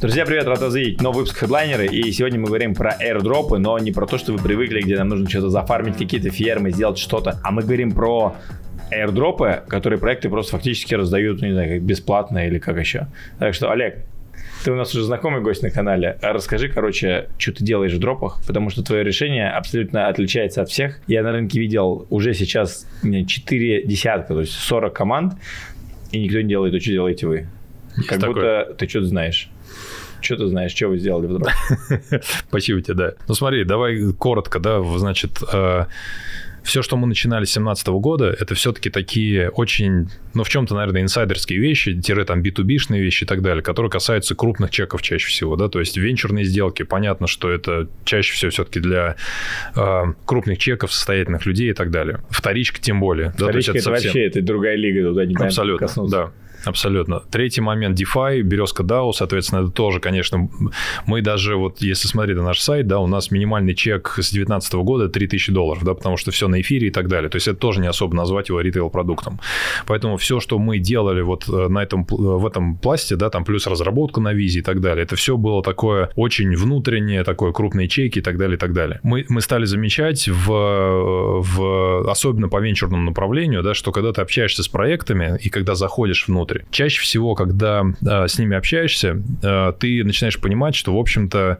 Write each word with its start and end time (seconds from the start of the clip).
Друзья, 0.00 0.24
привет, 0.24 0.46
рад 0.46 0.58
вас 0.62 0.74
видеть. 0.74 1.02
Новый 1.02 1.18
выпуск 1.18 1.36
хедлайнеры. 1.36 1.84
И 1.84 2.10
сегодня 2.10 2.40
мы 2.40 2.46
говорим 2.46 2.74
про 2.74 2.96
airdropы, 2.98 3.58
но 3.58 3.78
не 3.78 3.92
про 3.92 4.06
то, 4.06 4.16
что 4.16 4.32
вы 4.32 4.38
привыкли, 4.42 4.80
где 4.80 4.96
нам 4.96 5.08
нужно 5.08 5.28
что-то 5.28 5.50
зафармить, 5.50 5.98
какие-то 5.98 6.30
фермы, 6.30 6.70
сделать 6.70 6.96
что-то. 6.96 7.38
А 7.44 7.50
мы 7.50 7.60
говорим 7.60 7.92
про 7.92 8.34
airdropы, 8.90 9.60
которые 9.68 9.98
проекты 9.98 10.30
просто 10.30 10.52
фактически 10.52 10.94
раздают, 10.94 11.42
не 11.42 11.52
знаю, 11.52 11.74
как 11.74 11.82
бесплатно 11.82 12.46
или 12.46 12.58
как 12.58 12.78
еще. 12.78 13.08
Так 13.38 13.52
что, 13.52 13.70
Олег, 13.70 13.98
ты 14.64 14.72
у 14.72 14.74
нас 14.74 14.94
уже 14.94 15.04
знакомый 15.04 15.42
гость 15.42 15.62
на 15.62 15.70
канале. 15.70 16.16
Расскажи, 16.22 16.70
короче, 16.70 17.28
что 17.36 17.52
ты 17.52 17.62
делаешь 17.62 17.92
в 17.92 17.98
дропах, 17.98 18.40
потому 18.46 18.70
что 18.70 18.82
твое 18.82 19.04
решение 19.04 19.50
абсолютно 19.50 20.08
отличается 20.08 20.62
от 20.62 20.70
всех. 20.70 20.98
Я 21.08 21.22
на 21.22 21.32
рынке 21.32 21.60
видел 21.60 22.06
уже 22.08 22.32
сейчас 22.32 22.86
4 23.02 23.82
десятка, 23.84 24.32
то 24.32 24.40
есть 24.40 24.54
40 24.54 24.94
команд, 24.94 25.34
и 26.10 26.22
никто 26.22 26.40
не 26.40 26.48
делает 26.48 26.72
то, 26.72 26.80
что 26.80 26.90
делаете 26.90 27.26
вы. 27.26 27.48
Есть 27.96 28.08
как 28.08 28.20
такое. 28.20 28.34
будто 28.34 28.74
ты 28.78 28.88
что-то 28.88 29.06
знаешь. 29.06 29.50
Что 30.20 30.36
ты 30.36 30.46
знаешь, 30.48 30.72
что 30.72 30.88
вы 30.88 30.98
сделали 30.98 31.26
в 31.26 31.38
дроп? 31.38 31.48
Спасибо 32.48 32.80
тебе, 32.82 32.94
да. 32.94 33.12
Ну 33.28 33.34
смотри, 33.34 33.64
давай 33.64 34.12
коротко, 34.12 34.58
да, 34.58 34.82
значит, 34.98 35.38
э, 35.52 35.84
все, 36.62 36.82
что 36.82 36.96
мы 36.96 37.06
начинали 37.06 37.44
с 37.44 37.54
2017 37.54 37.88
года, 37.88 38.26
это 38.26 38.54
все-таки 38.54 38.90
такие 38.90 39.48
очень, 39.50 40.08
ну, 40.34 40.44
в 40.44 40.48
чем-то, 40.48 40.74
наверное, 40.74 41.02
инсайдерские 41.02 41.58
вещи, 41.58 42.00
тире 42.00 42.24
там 42.24 42.42
B2B-шные 42.42 43.00
вещи 43.00 43.24
и 43.24 43.26
так 43.26 43.42
далее, 43.42 43.62
которые 43.62 43.90
касаются 43.90 44.34
крупных 44.34 44.70
чеков 44.70 45.02
чаще 45.02 45.28
всего, 45.28 45.56
да, 45.56 45.68
то 45.68 45.80
есть 45.80 45.96
венчурные 45.96 46.44
сделки, 46.44 46.82
понятно, 46.82 47.26
что 47.26 47.50
это 47.50 47.88
чаще 48.04 48.34
всего 48.34 48.50
все-таки 48.50 48.80
для 48.80 49.16
э, 49.74 50.02
крупных 50.26 50.58
чеков, 50.58 50.92
состоятельных 50.92 51.46
людей 51.46 51.70
и 51.70 51.74
так 51.74 51.90
далее. 51.90 52.20
Вторичка 52.30 52.80
тем 52.80 53.00
более. 53.00 53.30
Вторичка 53.30 53.72
да, 53.72 53.78
это, 53.78 53.88
это 53.88 53.96
совсем... 53.96 54.08
вообще, 54.08 54.26
это 54.26 54.42
другая 54.42 54.76
лига, 54.76 55.08
туда 55.08 55.24
не 55.24 55.34
Абсолютно, 55.34 55.88
да. 56.08 56.30
Абсолютно. 56.64 57.20
Третий 57.30 57.60
момент 57.60 57.98
DeFi, 57.98 58.42
березка 58.42 58.82
DAO, 58.82 59.12
соответственно, 59.12 59.60
это 59.60 59.70
тоже, 59.70 60.00
конечно, 60.00 60.48
мы 61.06 61.22
даже 61.22 61.56
вот, 61.56 61.80
если 61.80 62.08
смотреть 62.08 62.36
на 62.36 62.44
наш 62.44 62.60
сайт, 62.60 62.86
да, 62.86 62.98
у 62.98 63.06
нас 63.06 63.30
минимальный 63.30 63.74
чек 63.74 64.14
с 64.18 64.30
2019 64.30 64.74
года 64.74 65.08
3000 65.08 65.52
долларов, 65.52 65.84
да, 65.84 65.94
потому 65.94 66.16
что 66.16 66.30
все 66.30 66.48
на 66.48 66.60
эфире 66.60 66.88
и 66.88 66.90
так 66.90 67.08
далее. 67.08 67.30
То 67.30 67.36
есть 67.36 67.48
это 67.48 67.58
тоже 67.58 67.80
не 67.80 67.86
особо 67.86 68.14
назвать 68.14 68.48
его 68.48 68.60
ритейл-продуктом. 68.60 69.40
Поэтому 69.86 70.16
все, 70.16 70.40
что 70.40 70.58
мы 70.58 70.78
делали 70.78 71.22
вот 71.22 71.48
э, 71.48 71.68
на 71.68 71.82
этом, 71.82 72.06
в 72.08 72.46
этом 72.46 72.76
пласте, 72.76 73.16
да, 73.16 73.30
там 73.30 73.44
плюс 73.44 73.66
разработка 73.66 74.20
на 74.20 74.32
визе 74.32 74.60
и 74.60 74.62
так 74.62 74.80
далее, 74.80 75.04
это 75.04 75.16
все 75.16 75.36
было 75.36 75.62
такое 75.62 76.10
очень 76.16 76.54
внутреннее, 76.54 77.24
такое 77.24 77.52
крупные 77.52 77.88
чеки 77.88 78.18
и 78.18 78.22
так 78.22 78.36
далее, 78.38 78.56
и 78.56 78.58
так 78.58 78.72
далее. 78.72 79.00
Мы, 79.02 79.24
мы 79.28 79.40
стали 79.40 79.64
замечать 79.64 80.28
в, 80.28 81.40
в, 81.40 82.10
особенно 82.10 82.48
по 82.48 82.60
венчурному 82.60 83.02
направлению, 83.02 83.62
да, 83.62 83.74
что 83.74 83.92
когда 83.92 84.12
ты 84.12 84.20
общаешься 84.20 84.62
с 84.62 84.68
проектами 84.68 85.38
и 85.40 85.48
когда 85.48 85.74
заходишь 85.74 86.28
внутрь, 86.28 86.49
внутрь. 86.50 86.64
Чаще 86.70 87.00
всего, 87.00 87.34
когда 87.34 87.84
э, 88.04 88.28
с 88.28 88.38
ними 88.38 88.56
общаешься, 88.56 89.22
э, 89.42 89.72
ты 89.78 90.04
начинаешь 90.04 90.38
понимать, 90.38 90.74
что, 90.74 90.94
в 90.94 90.98
общем-то, 90.98 91.58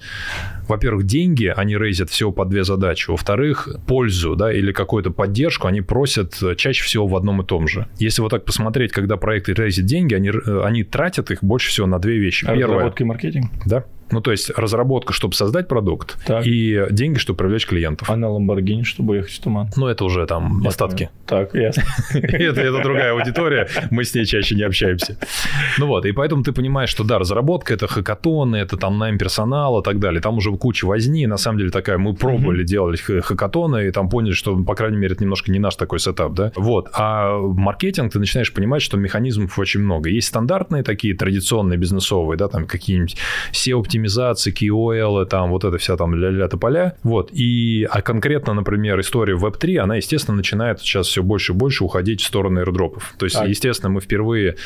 во-первых, 0.68 1.06
деньги 1.06 1.52
они 1.54 1.76
рейзят 1.76 2.10
всего 2.10 2.32
по 2.32 2.44
две 2.44 2.64
задачи. 2.64 3.10
Во-вторых, 3.10 3.68
пользу, 3.86 4.36
да, 4.36 4.52
или 4.52 4.72
какую-то 4.72 5.10
поддержку 5.10 5.66
они 5.66 5.80
просят 5.80 6.34
чаще 6.56 6.84
всего 6.84 7.06
в 7.06 7.16
одном 7.16 7.42
и 7.42 7.44
том 7.44 7.68
же. 7.68 7.86
Если 7.98 8.22
вот 8.22 8.30
так 8.30 8.44
посмотреть, 8.44 8.92
когда 8.92 9.16
проекты 9.16 9.54
рейзят 9.54 9.84
деньги, 9.86 10.14
они, 10.14 10.30
э, 10.30 10.62
они 10.64 10.84
тратят 10.84 11.30
их 11.30 11.42
больше 11.42 11.70
всего 11.70 11.86
на 11.86 11.98
две 11.98 12.18
вещи. 12.18 12.44
А 12.44 12.54
Первое. 12.54 12.76
Разработка 12.76 13.02
и 13.02 13.06
маркетинг? 13.06 13.50
Да. 13.66 13.84
Ну, 14.10 14.20
то 14.20 14.30
есть 14.30 14.50
разработка, 14.50 15.12
чтобы 15.12 15.34
создать 15.34 15.68
продукт, 15.68 16.18
так. 16.26 16.46
и 16.46 16.86
деньги, 16.90 17.18
чтобы 17.18 17.38
привлечь 17.38 17.66
клиентов. 17.66 18.10
А 18.10 18.16
на 18.16 18.26
Lamborghini, 18.26 18.84
чтобы 18.84 19.16
ехать 19.16 19.32
в 19.32 19.40
туман? 19.40 19.70
Ну, 19.76 19.86
это 19.86 20.04
уже 20.04 20.26
там 20.26 20.60
я 20.62 20.68
остатки. 20.68 21.10
Понял. 21.26 21.46
Так, 21.46 21.54
ясно. 21.54 21.82
это, 22.18 22.60
это 22.60 22.82
другая 22.82 23.12
аудитория, 23.12 23.68
мы 23.90 24.04
с 24.04 24.14
ней 24.14 24.24
чаще 24.24 24.54
не 24.54 24.62
общаемся. 24.62 25.16
Ну 25.78 25.86
вот, 25.86 26.04
и 26.06 26.12
поэтому 26.12 26.42
ты 26.42 26.52
понимаешь, 26.52 26.90
что 26.90 27.04
да, 27.04 27.18
разработка, 27.18 27.74
это 27.74 27.86
хакатоны, 27.86 28.56
это 28.56 28.76
там 28.76 28.98
найм 28.98 29.18
персонала 29.18 29.80
и 29.80 29.84
так 29.84 29.98
далее. 29.98 30.20
Там 30.20 30.38
уже 30.38 30.52
куча 30.52 30.84
возни, 30.84 31.26
на 31.26 31.36
самом 31.36 31.58
деле 31.58 31.70
такая, 31.70 31.98
мы 31.98 32.14
пробовали 32.14 32.64
делать 32.64 33.00
хакатоны, 33.00 33.86
и 33.88 33.90
там 33.90 34.08
поняли, 34.08 34.32
что, 34.32 34.56
по 34.62 34.74
крайней 34.74 34.96
мере, 34.96 35.14
это 35.14 35.22
немножко 35.22 35.50
не 35.50 35.58
наш 35.58 35.76
такой 35.76 36.00
сетап, 36.00 36.32
да? 36.34 36.52
Вот, 36.56 36.88
а 36.92 37.38
маркетинг, 37.38 38.12
ты 38.12 38.18
начинаешь 38.18 38.52
понимать, 38.52 38.82
что 38.82 38.96
механизмов 38.96 39.58
очень 39.58 39.80
много. 39.80 40.10
Есть 40.10 40.28
стандартные 40.28 40.82
такие, 40.82 41.14
традиционные, 41.14 41.78
бизнесовые, 41.78 42.36
да, 42.36 42.48
там 42.48 42.66
какие-нибудь 42.66 43.16
SEO-оптимизации, 43.52 43.99
KOL, 44.06 45.26
там 45.26 45.50
вот 45.50 45.64
это 45.64 45.78
вся 45.78 45.96
там 45.96 46.14
ля-ля 46.14 46.48
поля. 46.48 46.96
Вот. 47.02 47.30
И, 47.32 47.86
а 47.90 48.02
конкретно, 48.02 48.54
например, 48.54 49.00
история 49.00 49.34
Web3, 49.34 49.78
она, 49.78 49.96
естественно, 49.96 50.36
начинает 50.36 50.80
сейчас 50.80 51.06
все 51.06 51.22
больше 51.22 51.52
и 51.52 51.54
больше 51.54 51.84
уходить 51.84 52.20
в 52.20 52.26
сторону 52.26 52.60
аирдропов. 52.60 53.14
То 53.18 53.26
есть, 53.26 53.36
а... 53.36 53.46
естественно, 53.46 53.90
мы 53.90 54.00
впервые 54.00 54.56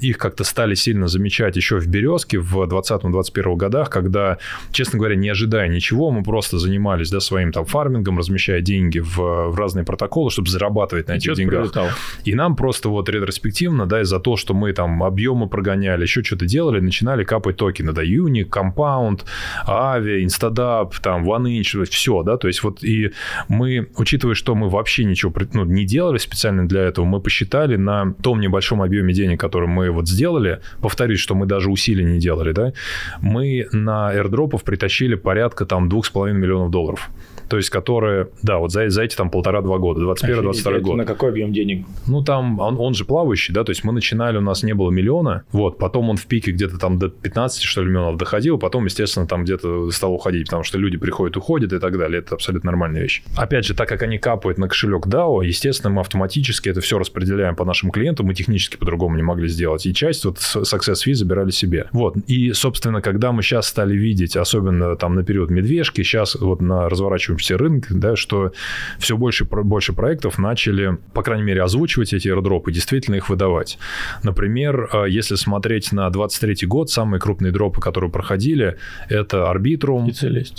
их 0.00 0.18
как-то 0.18 0.44
стали 0.44 0.74
сильно 0.74 1.08
замечать 1.08 1.56
еще 1.56 1.78
в 1.78 1.86
«Березке» 1.86 2.38
в 2.38 2.62
2020-2021 2.62 3.56
годах, 3.56 3.90
когда, 3.90 4.38
честно 4.72 4.98
говоря, 4.98 5.16
не 5.16 5.28
ожидая 5.28 5.68
ничего, 5.68 6.10
мы 6.10 6.22
просто 6.22 6.58
занимались 6.58 7.10
да, 7.10 7.20
своим 7.20 7.52
там 7.52 7.64
фармингом, 7.64 8.18
размещая 8.18 8.60
деньги 8.60 8.98
в, 8.98 9.16
в 9.16 9.56
разные 9.56 9.84
протоколы, 9.84 10.30
чтобы 10.30 10.48
зарабатывать 10.48 11.08
на 11.08 11.12
этих 11.12 11.34
деньгах. 11.34 11.60
Прилетал. 11.60 11.88
И 12.24 12.34
нам 12.34 12.56
просто 12.56 12.88
вот 12.88 13.08
ретроспективно, 13.08 13.86
да, 13.86 14.02
из-за 14.02 14.20
того, 14.20 14.36
что 14.36 14.54
мы 14.54 14.72
там 14.72 15.02
объемы 15.02 15.48
прогоняли, 15.48 16.02
еще 16.02 16.22
что-то 16.22 16.46
делали, 16.46 16.80
начинали 16.80 17.24
капать 17.24 17.56
токены, 17.56 17.92
да, 17.92 18.04
Unique, 18.04 18.48
Compound, 18.78 19.24
Avi, 19.66 20.24
Instadap, 20.24 20.92
там, 21.02 21.28
OneInch, 21.28 21.84
все, 21.84 22.22
да, 22.22 22.36
то 22.36 22.48
есть 22.48 22.62
вот 22.62 22.82
и 22.84 23.12
мы, 23.48 23.88
учитывая, 23.96 24.34
что 24.34 24.54
мы 24.54 24.68
вообще 24.68 25.04
ничего 25.04 25.32
ну, 25.52 25.64
не 25.64 25.84
делали 25.84 26.18
специально 26.18 26.66
для 26.66 26.82
этого, 26.82 27.04
мы 27.04 27.20
посчитали 27.20 27.76
на 27.76 28.12
том 28.22 28.40
небольшом 28.40 28.82
объеме 28.82 29.12
денег, 29.12 29.40
который 29.40 29.68
мы 29.68 29.90
вот 29.90 30.08
сделали, 30.08 30.60
повторюсь, 30.80 31.20
что 31.20 31.34
мы 31.34 31.46
даже 31.46 31.70
усилий 31.70 32.04
не 32.04 32.18
делали, 32.18 32.52
да, 32.52 32.72
мы 33.20 33.66
на 33.72 34.12
airdropов 34.12 34.64
притащили 34.64 35.14
порядка 35.14 35.66
там 35.66 35.88
2,5 35.88 36.32
миллионов 36.32 36.70
долларов 36.70 37.10
то 37.48 37.56
есть 37.56 37.70
которые, 37.70 38.28
да, 38.42 38.58
вот 38.58 38.72
за, 38.72 38.88
за 38.90 39.02
эти 39.02 39.16
там 39.16 39.30
полтора-два 39.30 39.78
года, 39.78 40.00
21-22 40.02 40.80
год. 40.80 40.96
На 40.96 41.04
какой 41.04 41.30
объем 41.30 41.52
денег? 41.52 41.86
Ну, 42.06 42.22
там 42.22 42.58
он, 42.60 42.78
он 42.78 42.94
же 42.94 43.04
плавающий, 43.04 43.54
да, 43.54 43.64
то 43.64 43.70
есть 43.70 43.84
мы 43.84 43.92
начинали, 43.92 44.38
у 44.38 44.42
нас 44.42 44.62
не 44.62 44.74
было 44.74 44.90
миллиона, 44.90 45.44
вот, 45.52 45.78
потом 45.78 46.10
он 46.10 46.16
в 46.16 46.26
пике 46.26 46.52
где-то 46.52 46.78
там 46.78 46.98
до 46.98 47.08
15, 47.08 47.62
что 47.62 47.82
ли, 47.82 47.88
миллионов 47.88 48.16
доходил, 48.16 48.58
потом, 48.58 48.84
естественно, 48.84 49.26
там 49.26 49.44
где-то 49.44 49.90
стал 49.90 50.14
уходить, 50.14 50.46
потому 50.46 50.62
что 50.62 50.78
люди 50.78 50.96
приходят, 50.98 51.36
уходят 51.36 51.72
и 51.72 51.78
так 51.78 51.96
далее, 51.98 52.20
это 52.20 52.34
абсолютно 52.34 52.70
нормальная 52.70 53.02
вещь. 53.02 53.22
Опять 53.36 53.64
же, 53.64 53.74
так 53.74 53.88
как 53.88 54.02
они 54.02 54.18
капают 54.18 54.58
на 54.58 54.68
кошелек 54.68 55.06
DAO, 55.06 55.44
естественно, 55.44 55.90
мы 55.90 56.00
автоматически 56.00 56.68
это 56.68 56.80
все 56.80 56.98
распределяем 56.98 57.56
по 57.56 57.64
нашим 57.64 57.90
клиентам, 57.90 58.26
мы 58.26 58.34
технически 58.34 58.76
по-другому 58.76 59.16
не 59.16 59.22
могли 59.22 59.48
сделать, 59.48 59.86
и 59.86 59.94
часть 59.94 60.24
вот 60.24 60.36
success 60.38 61.06
fee 61.06 61.14
забирали 61.14 61.50
себе. 61.50 61.88
Вот, 61.92 62.16
и, 62.26 62.52
собственно, 62.52 63.00
когда 63.00 63.32
мы 63.32 63.42
сейчас 63.42 63.68
стали 63.68 63.96
видеть, 63.96 64.36
особенно 64.36 64.96
там 64.96 65.14
на 65.14 65.24
период 65.24 65.50
медвежки, 65.50 66.02
сейчас 66.02 66.34
вот 66.34 66.60
на 66.60 66.88
разворачиваем 66.88 67.37
все 67.38 67.56
рынки, 67.56 67.88
да, 67.90 68.16
что 68.16 68.52
все 68.98 69.16
больше 69.16 69.44
больше 69.44 69.92
проектов 69.92 70.38
начали, 70.38 70.98
по 71.12 71.22
крайней 71.22 71.44
мере, 71.44 71.62
озвучивать 71.62 72.12
эти 72.12 72.28
аирдропы, 72.28 72.72
действительно 72.72 73.16
их 73.16 73.28
выдавать. 73.28 73.78
Например, 74.22 74.88
э, 74.92 75.04
если 75.08 75.36
смотреть 75.36 75.92
на 75.92 76.08
23 76.10 76.66
год, 76.66 76.90
самые 76.90 77.20
крупные 77.20 77.52
дропы, 77.52 77.80
которые 77.80 78.10
проходили, 78.10 78.76
это 79.08 79.50
Arbitrum. 79.50 80.08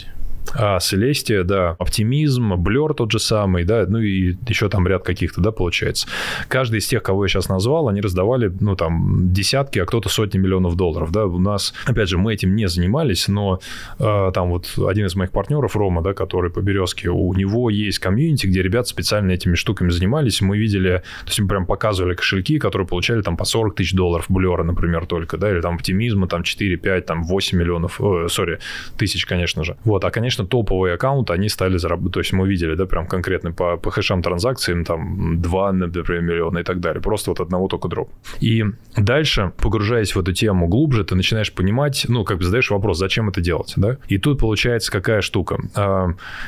И. 0.06 0.19
А, 0.54 0.80
Селестия, 0.80 1.44
да, 1.44 1.76
оптимизм, 1.80 2.56
Блер 2.56 2.94
тот 2.94 3.12
же 3.12 3.20
самый, 3.20 3.64
да, 3.64 3.86
ну 3.88 4.00
и 4.00 4.36
еще 4.48 4.70
там 4.70 4.88
ряд 4.88 5.04
каких-то, 5.04 5.42
да, 5.42 5.52
получается. 5.52 6.08
Каждый 6.48 6.80
из 6.80 6.88
тех, 6.88 7.04
кого 7.04 7.26
я 7.26 7.30
сейчас 7.30 7.50
назвал, 7.50 7.88
они 7.88 8.02
раздавали, 8.02 8.52
ну, 8.60 8.76
там, 8.76 9.32
десятки, 9.34 9.80
а 9.80 9.86
кто-то 9.86 10.10
сотни 10.10 10.38
миллионов 10.38 10.76
долларов, 10.76 11.12
да. 11.12 11.26
У 11.26 11.40
нас, 11.40 11.74
опять 11.86 12.10
же, 12.10 12.18
мы 12.18 12.34
этим 12.34 12.56
не 12.56 12.68
занимались, 12.68 13.28
но 13.28 13.60
э, 14.00 14.32
там 14.34 14.50
вот 14.50 14.74
один 14.78 15.06
из 15.06 15.16
моих 15.16 15.32
партнеров, 15.32 15.76
Рома, 15.76 16.02
да, 16.02 16.14
который 16.14 16.52
по 16.52 16.62
Березке, 16.62 17.10
у 17.10 17.34
него 17.34 17.70
есть 17.70 18.00
комьюнити, 18.00 18.48
где 18.48 18.62
ребята 18.62 18.90
специально 18.90 19.32
этими 19.32 19.56
штуками 19.56 19.90
занимались, 19.90 20.42
мы 20.42 20.58
видели, 20.58 21.04
то 21.22 21.28
есть 21.28 21.40
мы 21.40 21.48
прям 21.48 21.66
показывали 21.66 22.16
кошельки, 22.16 22.60
которые 22.60 22.88
получали 22.88 23.22
там 23.22 23.38
по 23.38 23.46
40 23.46 23.76
тысяч 23.76 23.94
долларов 23.94 24.26
Блера, 24.30 24.64
например, 24.64 25.06
только, 25.06 25.38
да, 25.38 25.52
или 25.52 25.62
там 25.62 25.76
оптимизма, 25.76 26.28
там 26.28 26.44
4, 26.44 26.78
5, 26.78 27.06
там 27.06 27.24
8 27.24 27.58
миллионов, 27.58 28.00
сори, 28.28 28.60
тысяч, 28.98 29.26
конечно 29.26 29.64
же. 29.64 29.78
Вот, 29.84 30.04
а, 30.04 30.12
конечно, 30.12 30.39
конечно, 30.40 30.46
топовые 30.46 30.96
аккаунты, 30.96 31.34
они 31.34 31.50
стали 31.50 31.78
зарабатывать. 31.78 32.14
То 32.14 32.20
есть 32.20 32.34
мы 32.34 32.48
видели, 32.48 32.76
да, 32.76 32.86
прям 32.86 33.08
конкретно 33.08 33.52
по, 33.52 33.78
по 33.78 33.92
хэшам 33.92 34.22
транзакциям, 34.22 34.84
там 34.84 35.42
2, 35.42 35.72
например, 35.72 36.22
миллиона 36.22 36.60
и 36.60 36.64
так 36.64 36.80
далее. 36.80 37.02
Просто 37.02 37.32
вот 37.32 37.40
одного 37.40 37.68
только 37.68 37.88
дроп. 37.88 38.10
И 38.42 38.66
дальше, 38.98 39.52
погружаясь 39.58 40.16
в 40.16 40.20
эту 40.20 40.34
тему 40.34 40.68
глубже, 40.68 41.04
ты 41.04 41.16
начинаешь 41.16 41.52
понимать, 41.52 42.06
ну, 42.10 42.24
как 42.24 42.38
бы 42.38 42.44
задаешь 42.44 42.72
вопрос, 42.72 42.98
зачем 42.98 43.30
это 43.30 43.42
делать, 43.42 43.74
да? 43.78 43.98
И 44.12 44.18
тут 44.18 44.40
получается 44.40 44.92
какая 44.92 45.22
штука. 45.22 45.58
А, 45.76 46.08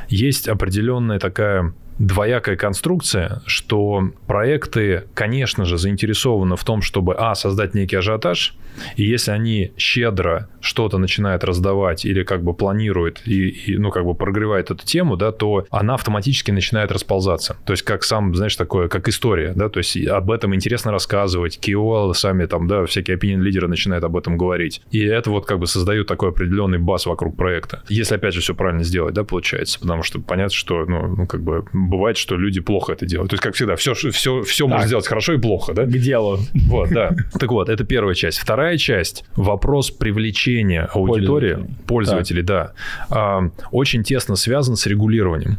есть 0.09 0.47
определенная 0.47 1.19
такая 1.19 1.73
двоякая 2.01 2.55
конструкция, 2.55 3.41
что 3.45 4.11
проекты, 4.25 5.03
конечно 5.13 5.65
же, 5.65 5.77
заинтересованы 5.77 6.55
в 6.55 6.63
том, 6.63 6.81
чтобы, 6.81 7.15
а, 7.15 7.35
создать 7.35 7.75
некий 7.75 7.95
ажиотаж, 7.95 8.55
и 8.95 9.03
если 9.03 9.31
они 9.31 9.71
щедро 9.77 10.49
что-то 10.61 10.97
начинают 10.97 11.43
раздавать 11.43 12.05
или 12.05 12.23
как 12.23 12.43
бы 12.43 12.53
планируют 12.53 13.21
и, 13.25 13.49
и 13.49 13.77
ну, 13.77 13.91
как 13.91 14.05
бы 14.05 14.15
прогревают 14.15 14.71
эту 14.71 14.85
тему, 14.85 15.17
да, 15.17 15.31
то 15.31 15.65
она 15.69 15.95
автоматически 15.95 16.51
начинает 16.51 16.91
расползаться. 16.91 17.57
То 17.65 17.73
есть, 17.73 17.83
как 17.83 18.03
сам, 18.03 18.35
знаешь, 18.35 18.55
такое, 18.55 18.87
как 18.87 19.07
история, 19.07 19.53
да, 19.55 19.69
то 19.69 19.79
есть 19.79 19.97
об 20.07 20.31
этом 20.31 20.55
интересно 20.55 20.91
рассказывать, 20.91 21.59
KOL 21.61 22.13
сами 22.13 22.45
там, 22.45 22.67
да, 22.67 22.85
всякие 22.85 23.17
opinion-лидеры 23.17 23.67
начинают 23.67 24.03
об 24.03 24.17
этом 24.17 24.37
говорить. 24.37 24.81
И 24.91 25.03
это 25.03 25.29
вот 25.29 25.45
как 25.45 25.59
бы 25.59 25.67
создает 25.67 26.07
такой 26.07 26.29
определенный 26.29 26.79
бас 26.79 27.05
вокруг 27.05 27.35
проекта. 27.35 27.83
Если, 27.89 28.15
опять 28.15 28.33
же, 28.33 28.41
все 28.41 28.55
правильно 28.55 28.83
сделать, 28.83 29.13
да, 29.13 29.23
получается, 29.23 29.79
потому 29.79 30.03
что 30.03 30.19
понятно, 30.19 30.55
что, 30.55 30.85
ну, 30.85 31.07
ну 31.07 31.27
как 31.27 31.41
бы 31.41 31.65
бывает, 31.91 32.17
что 32.17 32.35
люди 32.35 32.59
плохо 32.61 32.93
это 32.93 33.05
делают. 33.05 33.29
То 33.29 33.35
есть, 33.35 33.43
как 33.43 33.53
всегда, 33.53 33.75
все, 33.75 33.93
все, 33.93 34.41
все 34.41 34.67
можно 34.67 34.87
сделать 34.87 35.07
хорошо 35.07 35.33
и 35.33 35.37
плохо, 35.37 35.73
да? 35.73 35.83
К 35.83 35.89
делу. 35.89 36.39
Вот, 36.53 36.89
да. 36.89 37.11
Так 37.39 37.51
вот, 37.51 37.69
это 37.69 37.83
первая 37.83 38.15
часть. 38.15 38.39
Вторая 38.39 38.77
часть– 38.77 39.25
вопрос 39.35 39.91
привлечения 39.91 40.89
аудитории, 40.93 41.53
пользователей, 41.53 41.85
пользователей 41.87 42.43
да, 42.43 42.73
а, 43.09 43.49
очень 43.71 44.03
тесно 44.03 44.35
связан 44.35 44.75
с 44.75 44.85
регулированием. 44.87 45.57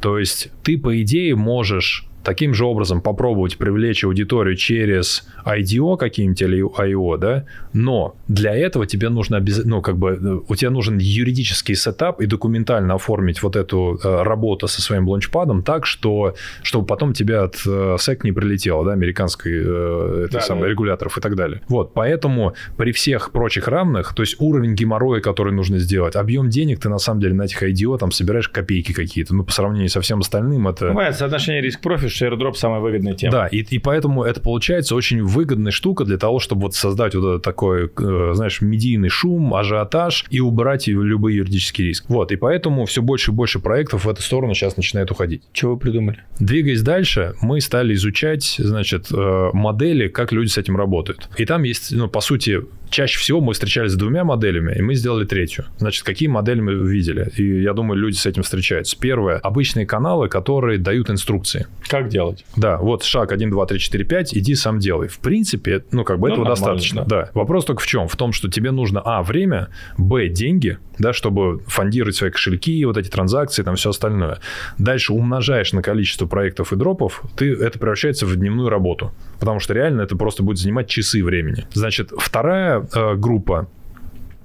То 0.00 0.18
есть 0.18 0.48
ты, 0.62 0.78
по 0.78 1.02
идее, 1.02 1.34
можешь 1.34 2.06
таким 2.26 2.54
же 2.54 2.64
образом 2.64 3.00
попробовать 3.00 3.56
привлечь 3.56 4.02
аудиторию 4.02 4.56
через 4.56 5.28
IDO 5.44 5.96
каким-нибудь 5.96 6.42
или 6.42 6.60
IO, 6.60 7.16
да, 7.18 7.44
но 7.72 8.16
для 8.26 8.52
этого 8.52 8.84
тебе 8.84 9.10
нужно, 9.10 9.40
ну, 9.64 9.80
как 9.80 9.96
бы, 9.96 10.42
у 10.48 10.56
тебя 10.56 10.70
нужен 10.70 10.98
юридический 10.98 11.76
сетап 11.76 12.20
и 12.20 12.26
документально 12.26 12.94
оформить 12.94 13.44
вот 13.44 13.54
эту 13.54 14.00
э, 14.02 14.22
работу 14.24 14.66
со 14.66 14.82
своим 14.82 15.06
лаунчпадом 15.08 15.62
так, 15.62 15.86
что, 15.86 16.34
чтобы 16.64 16.84
потом 16.86 17.12
тебя 17.12 17.44
от 17.44 17.62
э, 17.64 17.94
SEC 17.94 18.18
не 18.24 18.32
прилетело, 18.32 18.84
да, 18.84 18.92
американской, 18.92 19.52
э, 19.52 20.24
это 20.24 20.38
да, 20.38 20.40
самое, 20.40 20.64
да. 20.64 20.70
регуляторов 20.70 21.16
и 21.18 21.20
так 21.20 21.36
далее. 21.36 21.62
Вот, 21.68 21.94
поэтому 21.94 22.54
при 22.76 22.90
всех 22.90 23.30
прочих 23.30 23.68
равных, 23.68 24.14
то 24.14 24.22
есть 24.24 24.34
уровень 24.40 24.74
геморроя, 24.74 25.20
который 25.20 25.52
нужно 25.52 25.78
сделать, 25.78 26.16
объем 26.16 26.50
денег 26.50 26.80
ты 26.80 26.88
на 26.88 26.98
самом 26.98 27.20
деле 27.20 27.34
на 27.34 27.42
этих 27.42 27.62
IDO 27.62 27.96
там 27.98 28.10
собираешь 28.10 28.48
копейки 28.48 28.90
какие-то, 28.90 29.32
ну, 29.32 29.44
по 29.44 29.52
сравнению 29.52 29.90
со 29.90 30.00
всем 30.00 30.18
остальным 30.18 30.66
это... 30.66 30.88
Бывает 30.88 31.14
соотношение 31.14 31.62
риск-профит, 31.62 32.15
что 32.16 32.26
airdrop 32.26 32.54
самая 32.54 32.80
выгодная 32.80 33.14
тема. 33.14 33.32
Да, 33.32 33.46
и, 33.46 33.58
и 33.58 33.78
поэтому 33.78 34.24
это 34.24 34.40
получается 34.40 34.94
очень 34.94 35.22
выгодная 35.22 35.72
штука 35.72 36.04
для 36.04 36.18
того, 36.18 36.38
чтобы 36.40 36.62
вот 36.62 36.74
создать 36.74 37.14
вот 37.14 37.28
этот 37.28 37.42
такой, 37.42 37.90
э, 37.96 38.30
знаешь, 38.34 38.60
медийный 38.60 39.08
шум, 39.08 39.54
ажиотаж 39.54 40.26
и 40.30 40.40
убрать 40.40 40.88
любой 40.88 41.34
юридический 41.34 41.86
риск. 41.86 42.06
Вот, 42.08 42.32
и 42.32 42.36
поэтому 42.36 42.86
все 42.86 43.02
больше 43.02 43.30
и 43.30 43.34
больше 43.34 43.58
проектов 43.58 44.04
в 44.04 44.08
эту 44.08 44.22
сторону 44.22 44.54
сейчас 44.54 44.76
начинает 44.76 45.10
уходить. 45.10 45.42
Чего 45.52 45.74
вы 45.74 45.78
придумали? 45.78 46.18
Двигаясь 46.40 46.82
дальше, 46.82 47.34
мы 47.40 47.60
стали 47.60 47.94
изучать, 47.94 48.56
значит, 48.58 49.08
э, 49.12 49.50
модели, 49.52 50.08
как 50.08 50.32
люди 50.32 50.48
с 50.48 50.58
этим 50.58 50.76
работают. 50.76 51.28
И 51.36 51.44
там 51.44 51.62
есть, 51.62 51.92
ну, 51.92 52.08
по 52.08 52.20
сути, 52.20 52.62
чаще 52.96 53.18
всего 53.18 53.42
мы 53.42 53.52
встречались 53.52 53.92
с 53.92 53.94
двумя 53.94 54.24
моделями, 54.24 54.74
и 54.74 54.80
мы 54.80 54.94
сделали 54.94 55.26
третью. 55.26 55.66
Значит, 55.76 56.02
какие 56.02 56.30
модели 56.30 56.60
мы 56.60 56.72
видели? 56.72 57.30
И 57.36 57.60
я 57.60 57.74
думаю, 57.74 58.00
люди 58.00 58.16
с 58.16 58.24
этим 58.24 58.42
встречаются. 58.42 58.96
Первое, 58.98 59.36
обычные 59.36 59.84
каналы, 59.84 60.30
которые 60.30 60.78
дают 60.78 61.10
инструкции. 61.10 61.66
Как 61.88 62.08
делать? 62.08 62.46
Да, 62.56 62.78
вот 62.78 63.02
шаг 63.02 63.32
1, 63.32 63.50
2, 63.50 63.66
3, 63.66 63.78
4, 63.78 64.04
5, 64.04 64.34
иди 64.38 64.54
сам 64.54 64.78
делай. 64.78 65.08
В 65.08 65.18
принципе, 65.18 65.84
ну, 65.92 66.04
как 66.04 66.18
бы 66.18 66.28
ну, 66.28 66.34
этого 66.34 66.48
достаточно. 66.48 67.04
Да. 67.04 67.24
да. 67.24 67.30
Вопрос 67.34 67.66
только 67.66 67.82
в 67.82 67.86
чем? 67.86 68.08
В 68.08 68.16
том, 68.16 68.32
что 68.32 68.48
тебе 68.48 68.70
нужно, 68.70 69.02
а, 69.04 69.22
время, 69.22 69.68
б, 69.98 70.28
деньги, 70.28 70.78
да, 70.98 71.12
чтобы 71.12 71.60
фондировать 71.66 72.16
свои 72.16 72.30
кошельки, 72.30 72.82
вот 72.86 72.96
эти 72.96 73.10
транзакции, 73.10 73.62
там 73.62 73.76
все 73.76 73.90
остальное. 73.90 74.38
Дальше 74.78 75.12
умножаешь 75.12 75.74
на 75.74 75.82
количество 75.82 76.26
проектов 76.26 76.72
и 76.72 76.76
дропов, 76.76 77.22
ты, 77.36 77.52
это 77.52 77.78
превращается 77.78 78.24
в 78.24 78.34
дневную 78.36 78.70
работу. 78.70 79.12
Потому 79.38 79.60
что 79.60 79.74
реально 79.74 80.02
это 80.02 80.16
просто 80.16 80.42
будет 80.42 80.58
занимать 80.58 80.88
часы 80.88 81.22
времени. 81.22 81.66
Значит, 81.74 82.10
вторая 82.16 82.85
группа 82.94 83.66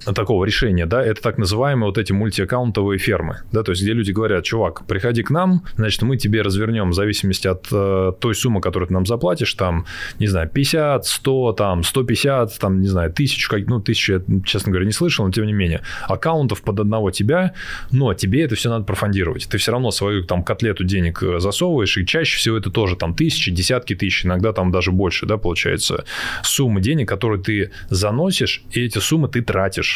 такого 0.04 0.44
решения, 0.44 0.86
да, 0.86 1.04
это 1.04 1.22
так 1.22 1.38
называемые 1.38 1.86
вот 1.86 1.98
эти 1.98 2.12
мультиаккаунтовые 2.12 2.98
фермы, 2.98 3.42
да, 3.52 3.62
то 3.62 3.72
есть 3.72 3.82
где 3.82 3.92
люди 3.92 4.10
говорят, 4.10 4.44
чувак, 4.44 4.86
приходи 4.86 5.22
к 5.22 5.30
нам, 5.30 5.64
значит, 5.76 6.02
мы 6.02 6.16
тебе 6.16 6.42
развернем 6.42 6.90
в 6.90 6.94
зависимости 6.94 7.46
от 7.46 7.68
э, 7.70 8.12
той 8.18 8.34
суммы, 8.34 8.60
которую 8.60 8.88
ты 8.88 8.94
нам 8.94 9.06
заплатишь, 9.06 9.54
там, 9.54 9.86
не 10.18 10.26
знаю, 10.26 10.48
50, 10.48 11.06
100, 11.06 11.52
там, 11.52 11.84
150, 11.84 12.58
там, 12.58 12.80
не 12.80 12.88
знаю, 12.88 13.12
тысячу, 13.12 13.48
как, 13.50 13.66
ну, 13.66 13.80
тысячу 13.80 14.14
я, 14.14 14.40
честно 14.44 14.72
говоря, 14.72 14.86
не 14.86 14.92
слышал, 14.92 15.24
но 15.24 15.30
тем 15.30 15.46
не 15.46 15.52
менее, 15.52 15.82
аккаунтов 16.08 16.62
под 16.62 16.80
одного 16.80 17.10
тебя, 17.10 17.54
но 17.90 18.14
тебе 18.14 18.42
это 18.42 18.54
все 18.54 18.70
надо 18.70 18.84
профандировать, 18.84 19.48
ты 19.48 19.58
все 19.58 19.72
равно 19.72 19.90
свою 19.90 20.24
там 20.24 20.42
котлету 20.42 20.84
денег 20.84 21.22
э, 21.22 21.38
засовываешь, 21.38 21.96
и 21.96 22.06
чаще 22.06 22.38
всего 22.38 22.56
это 22.56 22.70
тоже 22.70 22.96
там 22.96 23.14
тысячи, 23.14 23.50
десятки 23.50 23.94
тысяч, 23.94 24.24
иногда 24.24 24.52
там 24.52 24.70
даже 24.70 24.90
больше, 24.90 25.26
да, 25.26 25.36
получается, 25.36 26.04
суммы 26.42 26.80
денег, 26.80 27.08
которые 27.08 27.42
ты 27.42 27.70
заносишь, 27.88 28.62
и 28.72 28.80
эти 28.84 28.98
суммы 28.98 29.28
ты 29.28 29.42
тратишь 29.42 29.91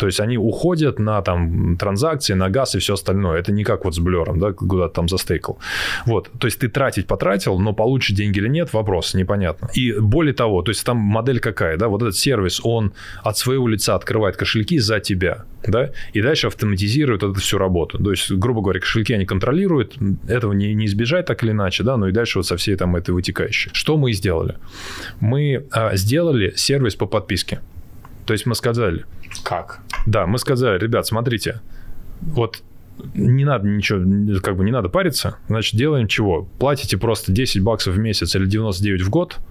то 0.00 0.06
есть 0.06 0.20
они 0.20 0.38
уходят 0.38 0.98
на 0.98 1.20
там 1.20 1.76
транзакции, 1.76 2.32
на 2.32 2.48
газ 2.48 2.74
и 2.74 2.78
все 2.78 2.94
остальное. 2.94 3.38
Это 3.38 3.52
не 3.52 3.64
как 3.64 3.84
вот 3.84 3.94
с 3.94 3.98
блером, 3.98 4.38
да, 4.38 4.52
куда 4.52 4.88
ты 4.88 4.94
там 4.94 5.08
застейкал. 5.08 5.58
Вот. 6.06 6.30
То 6.38 6.46
есть 6.46 6.58
ты 6.58 6.68
тратить 6.68 7.06
потратил, 7.06 7.58
но 7.58 7.74
получишь 7.74 8.16
деньги 8.16 8.38
или 8.38 8.48
нет, 8.48 8.72
вопрос, 8.72 9.12
непонятно. 9.14 9.68
И 9.74 9.92
более 9.92 10.32
того, 10.32 10.62
то 10.62 10.70
есть 10.70 10.84
там 10.84 10.96
модель 10.96 11.38
какая, 11.38 11.76
да, 11.76 11.88
вот 11.88 12.00
этот 12.00 12.16
сервис, 12.16 12.62
он 12.64 12.92
от 13.22 13.36
своего 13.36 13.68
лица 13.68 13.94
открывает 13.94 14.38
кошельки 14.38 14.78
за 14.78 15.00
тебя, 15.00 15.44
да, 15.66 15.90
и 16.14 16.22
дальше 16.22 16.46
автоматизирует 16.46 17.22
эту 17.22 17.34
всю 17.34 17.58
работу. 17.58 18.02
То 18.02 18.10
есть, 18.10 18.32
грубо 18.32 18.62
говоря, 18.62 18.80
кошельки 18.80 19.12
они 19.12 19.26
контролируют, 19.26 19.98
этого 20.28 20.54
не, 20.54 20.72
не 20.72 20.86
избежать 20.86 21.26
так 21.26 21.42
или 21.42 21.50
иначе, 21.50 21.84
да, 21.84 21.98
но 21.98 22.08
и 22.08 22.12
дальше 22.12 22.38
вот 22.38 22.46
со 22.46 22.56
всей 22.56 22.76
там 22.76 22.96
этой 22.96 23.10
вытекающей. 23.10 23.70
Что 23.74 23.98
мы 23.98 24.12
сделали? 24.12 24.56
Мы 25.20 25.66
а, 25.72 25.94
сделали 25.96 26.54
сервис 26.56 26.94
по 26.94 27.04
подписке. 27.04 27.60
То 28.26 28.32
есть 28.32 28.46
мы 28.46 28.54
сказали... 28.54 29.04
Как? 29.44 29.80
Да, 30.06 30.26
мы 30.26 30.38
сказали, 30.38 30.78
ребят, 30.78 31.06
смотрите, 31.06 31.60
вот 32.20 32.62
не 33.14 33.44
надо 33.44 33.66
ничего, 33.66 34.40
как 34.40 34.56
бы 34.56 34.64
не 34.64 34.72
надо 34.72 34.88
париться, 34.88 35.38
значит, 35.48 35.76
делаем 35.76 36.06
чего? 36.06 36.48
Платите 36.58 36.98
просто 36.98 37.32
10 37.32 37.62
баксов 37.62 37.94
в 37.94 37.98
месяц 37.98 38.34
или 38.34 38.46
99 38.46 39.02
в 39.02 39.10
год– 39.10 39.38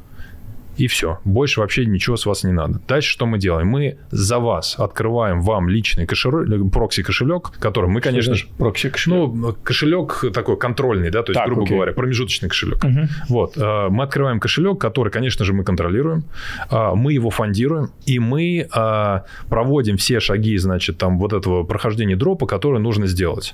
и 0.80 0.88
все. 0.88 1.20
Больше 1.26 1.60
вообще 1.60 1.86
ничего 1.86 2.16
с 2.16 2.26
вас 2.26 2.44
не 2.44 2.54
надо. 2.54 2.80
Дальше 2.88 3.10
что 3.12 3.26
мы 3.26 3.38
делаем? 3.38 3.68
Мы 3.68 3.98
за 4.12 4.40
вас 4.40 4.76
открываем 4.80 5.42
вам 5.42 5.68
личный 5.68 6.08
кошелек, 6.08 6.72
прокси-кошелек, 6.72 7.52
который 7.60 7.90
мы, 7.90 8.00
конечно 8.00 8.34
же... 8.34 8.46
Прокси-кошелек? 8.58 9.34
Ну, 9.34 9.56
кошелек 9.62 10.24
такой 10.34 10.58
контрольный, 10.58 11.10
да, 11.12 11.22
то 11.22 11.32
есть, 11.32 11.40
так, 11.40 11.48
грубо 11.48 11.64
окей. 11.64 11.76
говоря, 11.76 11.92
промежуточный 11.92 12.48
кошелек. 12.48 12.82
Угу. 12.82 13.00
Вот. 13.28 13.58
Э, 13.58 13.90
мы 13.90 14.04
открываем 14.04 14.40
кошелек, 14.40 14.80
который, 14.80 15.10
конечно 15.10 15.44
же, 15.44 15.54
мы 15.54 15.66
контролируем, 15.66 16.24
э, 16.72 16.92
мы 16.96 17.12
его 17.12 17.30
фондируем, 17.30 17.92
и 18.06 18.20
мы 18.20 18.68
э, 18.74 19.20
проводим 19.50 19.98
все 19.98 20.22
шаги, 20.22 20.58
значит, 20.58 20.98
там 20.98 21.20
вот 21.20 21.34
этого 21.34 21.64
прохождения 21.64 22.16
дропа, 22.16 22.46
которые 22.46 22.80
нужно 22.80 23.06
сделать. 23.08 23.54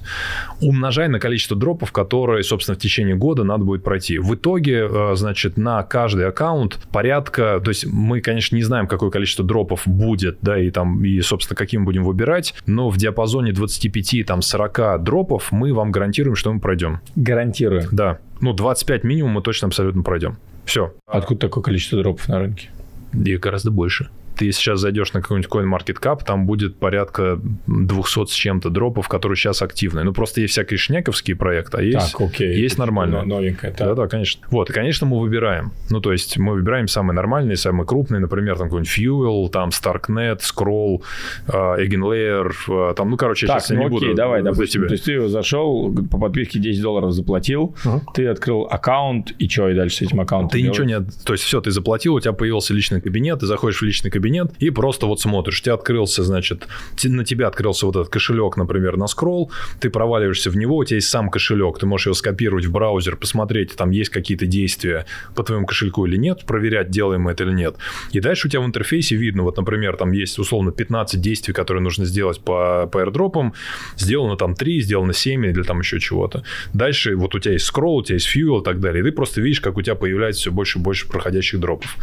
Умножая 0.62 1.08
на 1.08 1.20
количество 1.20 1.58
дропов, 1.58 1.92
которые, 1.92 2.44
собственно, 2.44 2.76
в 2.76 2.80
течение 2.80 3.16
года 3.16 3.44
надо 3.44 3.64
будет 3.64 3.84
пройти. 3.84 4.20
В 4.20 4.36
итоге, 4.36 5.16
значит, 5.16 5.58
на 5.58 5.82
каждый 5.82 6.28
аккаунт 6.28 6.78
порядка 6.92 7.15
порядка, 7.16 7.62
то 7.64 7.70
есть 7.70 7.86
мы, 7.86 8.22
конечно, 8.22 8.56
не 8.56 8.64
знаем, 8.64 8.88
какое 8.88 9.10
количество 9.10 9.46
дропов 9.46 9.84
будет, 9.86 10.38
да, 10.42 10.60
и 10.60 10.70
там, 10.72 11.04
и, 11.04 11.22
собственно, 11.22 11.56
каким 11.56 11.86
будем 11.86 12.04
выбирать, 12.04 12.54
но 12.66 12.90
в 12.90 12.98
диапазоне 12.98 13.54
25, 13.54 14.26
там, 14.26 14.42
40 14.42 15.04
дропов 15.04 15.52
мы 15.52 15.74
вам 15.74 15.92
гарантируем, 15.92 16.36
что 16.36 16.52
мы 16.54 16.60
пройдем. 16.60 17.00
Гарантируем? 17.16 17.88
Да. 17.92 18.20
Ну, 18.42 18.54
25 18.54 19.04
минимум 19.04 19.32
мы 19.32 19.42
точно 19.42 19.68
абсолютно 19.68 20.04
пройдем. 20.04 20.38
Все. 20.66 20.94
Откуда 21.08 21.40
такое 21.42 21.64
количество 21.64 22.02
дропов 22.02 22.28
на 22.28 22.40
рынке? 22.40 22.70
Их 23.14 23.40
гораздо 23.40 23.72
больше 23.72 24.10
ты 24.36 24.52
сейчас 24.52 24.80
зайдешь 24.80 25.14
на 25.14 25.22
какой-нибудь 25.22 25.50
CoinMarketCap, 25.52 26.24
там 26.26 26.46
будет 26.46 26.78
порядка 26.78 27.40
200 27.68 28.26
с 28.26 28.34
чем-то 28.34 28.70
дропов, 28.70 29.08
которые 29.08 29.38
сейчас 29.38 29.62
активны. 29.62 30.04
Ну, 30.04 30.14
просто 30.14 30.42
есть 30.42 30.54
всякие 30.54 30.78
шняковские 30.78 31.36
проекты, 31.36 31.78
а 31.78 31.82
есть, 31.82 32.12
так, 32.14 32.22
окей. 32.22 32.56
есть 32.56 32.78
нормальные. 32.78 33.24
Новенькая, 33.24 33.74
Да-да, 33.78 34.08
конечно. 34.08 34.46
Вот, 34.50 34.70
и, 34.70 34.74
конечно, 34.74 35.08
мы 35.08 35.20
выбираем. 35.20 35.72
Ну, 35.90 36.02
то 36.02 36.12
есть 36.12 36.38
мы 36.38 36.54
выбираем 36.54 36.88
самые 36.88 37.16
нормальные, 37.16 37.58
самые 37.58 37.88
крупные, 37.88 38.20
например, 38.20 38.58
там 38.58 38.68
какой-нибудь 38.68 38.98
Fuel, 38.98 39.50
там 39.50 39.70
Starknet, 39.70 40.40
Scroll, 40.40 41.02
uh, 41.48 41.80
Eigenlayer, 41.80 42.52
uh, 42.68 42.94
там, 42.94 43.10
ну, 43.10 43.18
короче, 43.18 43.48
так, 43.48 43.62
сейчас 43.62 43.70
ну, 43.70 43.76
я 43.76 43.82
не 43.82 43.88
окей, 43.88 44.00
буду. 44.10 44.16
давай, 44.16 44.42
допустим, 44.42 44.82
тебе. 44.82 44.88
то 44.88 44.94
есть 44.94 45.06
ты 45.06 45.28
зашел, 45.28 45.94
по 46.12 46.18
подписке 46.18 46.60
10 46.60 46.82
долларов 46.82 47.12
заплатил, 47.12 47.76
uh-huh. 47.84 48.02
ты 48.14 48.28
открыл 48.28 48.68
аккаунт, 48.70 49.32
и 49.40 49.48
что, 49.48 49.70
и 49.70 49.76
дальше 49.76 49.98
с 49.98 50.02
этим 50.02 50.22
аккаунтом 50.22 50.50
Ты 50.50 50.62
делать? 50.62 50.80
ничего 50.80 50.88
не... 50.88 51.06
То 51.26 51.34
есть 51.34 51.46
все, 51.46 51.62
ты 51.62 51.72
заплатил, 51.72 52.16
у 52.16 52.20
тебя 52.20 52.34
появился 52.34 52.74
личный 52.74 53.02
кабинет, 53.02 53.40
ты 53.40 53.46
заходишь 53.46 53.80
в 53.80 53.86
личный 53.86 54.12
кабинет, 54.12 54.25
кабинет 54.26 54.52
и 54.60 54.72
просто 54.72 55.06
вот 55.06 55.22
смотришь. 55.22 55.62
У 55.62 55.64
тебя 55.64 55.76
открылся, 55.76 56.24
значит, 56.24 56.68
на 57.04 57.24
тебя 57.24 57.48
открылся 57.48 57.86
вот 57.86 57.96
этот 57.96 58.10
кошелек, 58.10 58.58
например, 58.58 58.98
на 58.98 59.08
скролл, 59.08 59.52
ты 59.80 59.90
проваливаешься 59.90 60.50
в 60.50 60.58
него, 60.58 60.78
у 60.78 60.84
тебя 60.84 60.96
есть 60.96 61.10
сам 61.10 61.30
кошелек, 61.30 61.78
ты 61.80 61.86
можешь 61.86 62.08
его 62.08 62.16
скопировать 62.16 62.66
в 62.66 62.72
браузер, 62.72 63.18
посмотреть, 63.18 63.76
там 63.76 63.92
есть 63.92 64.10
какие-то 64.10 64.48
действия 64.48 65.06
по 65.36 65.44
твоему 65.44 65.66
кошельку 65.66 66.06
или 66.06 66.18
нет, 66.18 66.46
проверять, 66.46 66.90
делаем 66.90 67.22
мы 67.22 67.32
это 67.32 67.44
или 67.44 67.52
нет. 67.52 67.76
И 68.14 68.20
дальше 68.20 68.48
у 68.48 68.50
тебя 68.50 68.62
в 68.62 68.66
интерфейсе 68.66 69.16
видно, 69.16 69.44
вот, 69.44 69.58
например, 69.58 69.96
там 69.96 70.12
есть 70.12 70.40
условно 70.40 70.72
15 70.72 71.22
действий, 71.22 71.54
которые 71.54 71.84
нужно 71.84 72.06
сделать 72.06 72.40
по, 72.40 72.90
по 72.92 73.04
airdropам, 73.04 73.54
сделано 73.98 74.38
там 74.38 74.56
3, 74.56 74.82
сделано 74.82 75.14
7 75.14 75.46
или 75.46 75.62
там 75.62 75.80
еще 75.80 76.00
чего-то. 76.00 76.44
Дальше 76.74 77.16
вот 77.16 77.36
у 77.36 77.40
тебя 77.40 77.54
есть 77.54 77.66
скролл, 77.66 77.98
у 77.98 78.04
тебя 78.04 78.16
есть 78.16 78.36
fuel 78.36 78.62
и 78.62 78.64
так 78.64 78.80
далее, 78.80 79.02
и 79.02 79.04
ты 79.04 79.12
просто 79.12 79.42
видишь, 79.42 79.62
как 79.62 79.78
у 79.78 79.82
тебя 79.82 79.96
появляется 79.96 80.42
все 80.42 80.52
больше 80.52 80.80
и 80.80 80.82
больше 80.82 81.08
проходящих 81.08 81.60
дропов. 81.60 81.96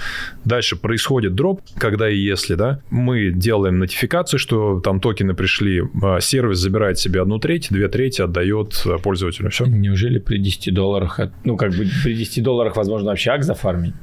Дальше 0.45 0.76
происходит 0.76 1.35
дроп, 1.35 1.61
когда 1.79 2.12
если, 2.14 2.54
да, 2.54 2.81
мы 2.90 3.31
делаем 3.31 3.78
нотификацию, 3.78 4.38
что 4.38 4.81
там 4.81 5.00
токены 5.00 5.35
пришли, 5.35 5.83
а, 6.02 6.21
сервис 6.21 6.59
забирает 6.59 6.99
себе 6.99 7.23
одну 7.23 7.38
треть, 7.38 7.69
две 7.71 7.88
трети 7.88 8.23
отдает 8.23 8.83
а, 8.87 8.99
пользователю. 8.99 9.50
Все. 9.50 9.66
Неужели 9.66 10.19
при 10.19 10.38
10 10.38 10.75
долларах, 10.75 11.21
ну, 11.45 11.57
как 11.57 11.71
бы 11.71 11.87
при 12.04 12.14
10 12.14 12.42
долларах 12.42 12.76
возможно 12.76 13.11
вообще 13.11 13.31
ак 13.31 13.45
зафармить? 13.45 13.95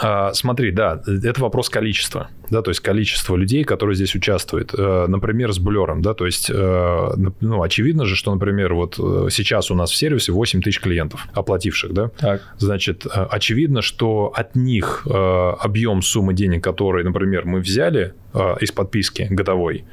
А, 0.00 0.32
смотри, 0.32 0.70
да, 0.70 1.02
это 1.06 1.40
вопрос 1.40 1.68
количества, 1.68 2.28
да, 2.50 2.62
то 2.62 2.70
есть 2.70 2.80
количество 2.80 3.36
людей, 3.36 3.64
которые 3.64 3.96
здесь 3.96 4.14
участвуют. 4.14 4.74
Э, 4.76 5.06
например, 5.08 5.52
с 5.52 5.58
блером, 5.58 6.02
да, 6.02 6.14
то 6.14 6.26
есть, 6.26 6.50
э, 6.50 7.08
ну, 7.40 7.62
очевидно 7.62 8.04
же, 8.04 8.16
что, 8.16 8.32
например, 8.32 8.74
вот 8.74 8.98
э, 8.98 9.28
сейчас 9.30 9.70
у 9.70 9.74
нас 9.74 9.90
в 9.90 9.96
сервисе 9.96 10.32
8 10.32 10.62
тысяч 10.62 10.80
клиентов, 10.80 11.26
оплативших, 11.32 11.92
да, 11.92 12.10
так. 12.18 12.42
значит, 12.58 13.06
очевидно, 13.06 13.82
что 13.82 14.32
от 14.34 14.54
них 14.54 15.06
объем 15.06 16.02
суммы 16.02 16.34
денег, 16.34 16.62
которые, 16.62 17.04
например, 17.04 17.44
мы 17.44 17.60
взяли 17.60 18.14
из 18.60 18.72
подписки 18.72 19.26
годовой, 19.30 19.84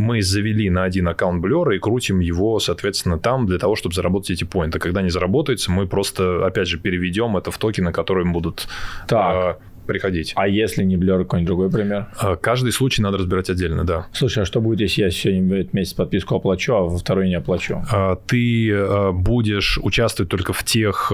мы 0.00 0.22
завели 0.22 0.70
на 0.70 0.84
один 0.84 1.08
аккаунт 1.08 1.44
Blur 1.44 1.76
и 1.76 1.78
крутим 1.78 2.20
его, 2.20 2.58
соответственно, 2.58 3.18
там 3.18 3.46
для 3.46 3.58
того, 3.58 3.76
чтобы 3.76 3.94
заработать 3.94 4.30
эти 4.30 4.44
поинты. 4.44 4.78
Когда 4.78 5.02
не 5.02 5.10
заработается, 5.10 5.70
мы 5.70 5.86
просто, 5.86 6.46
опять 6.46 6.68
же, 6.68 6.78
переведем 6.78 7.36
это 7.36 7.50
в 7.50 7.58
токены, 7.58 7.92
которые 7.92 8.26
будут 8.26 8.66
так. 9.06 9.60
Приходить. 9.90 10.34
А 10.36 10.46
если 10.46 10.84
не 10.84 10.94
Blur, 10.94 11.24
какой-нибудь 11.24 11.46
другой 11.48 11.68
пример? 11.68 12.06
А, 12.16 12.36
каждый 12.36 12.70
случай 12.70 13.02
надо 13.02 13.18
разбирать 13.18 13.50
отдельно, 13.50 13.84
да. 13.84 14.06
Слушай, 14.12 14.44
а 14.44 14.46
что 14.46 14.60
будет, 14.60 14.80
если 14.80 15.02
я 15.02 15.10
сегодня 15.10 15.42
в 15.42 15.52
этот 15.52 15.72
месяц 15.72 15.94
подписку 15.94 16.36
оплачу, 16.36 16.74
а 16.74 16.82
во 16.82 16.96
второй 16.96 17.28
не 17.28 17.34
оплачу? 17.34 17.82
А, 17.90 18.14
ты 18.14 18.70
а, 18.72 19.10
будешь 19.10 19.80
участвовать 19.82 20.30
только 20.30 20.52
в 20.52 20.62
тех 20.62 21.12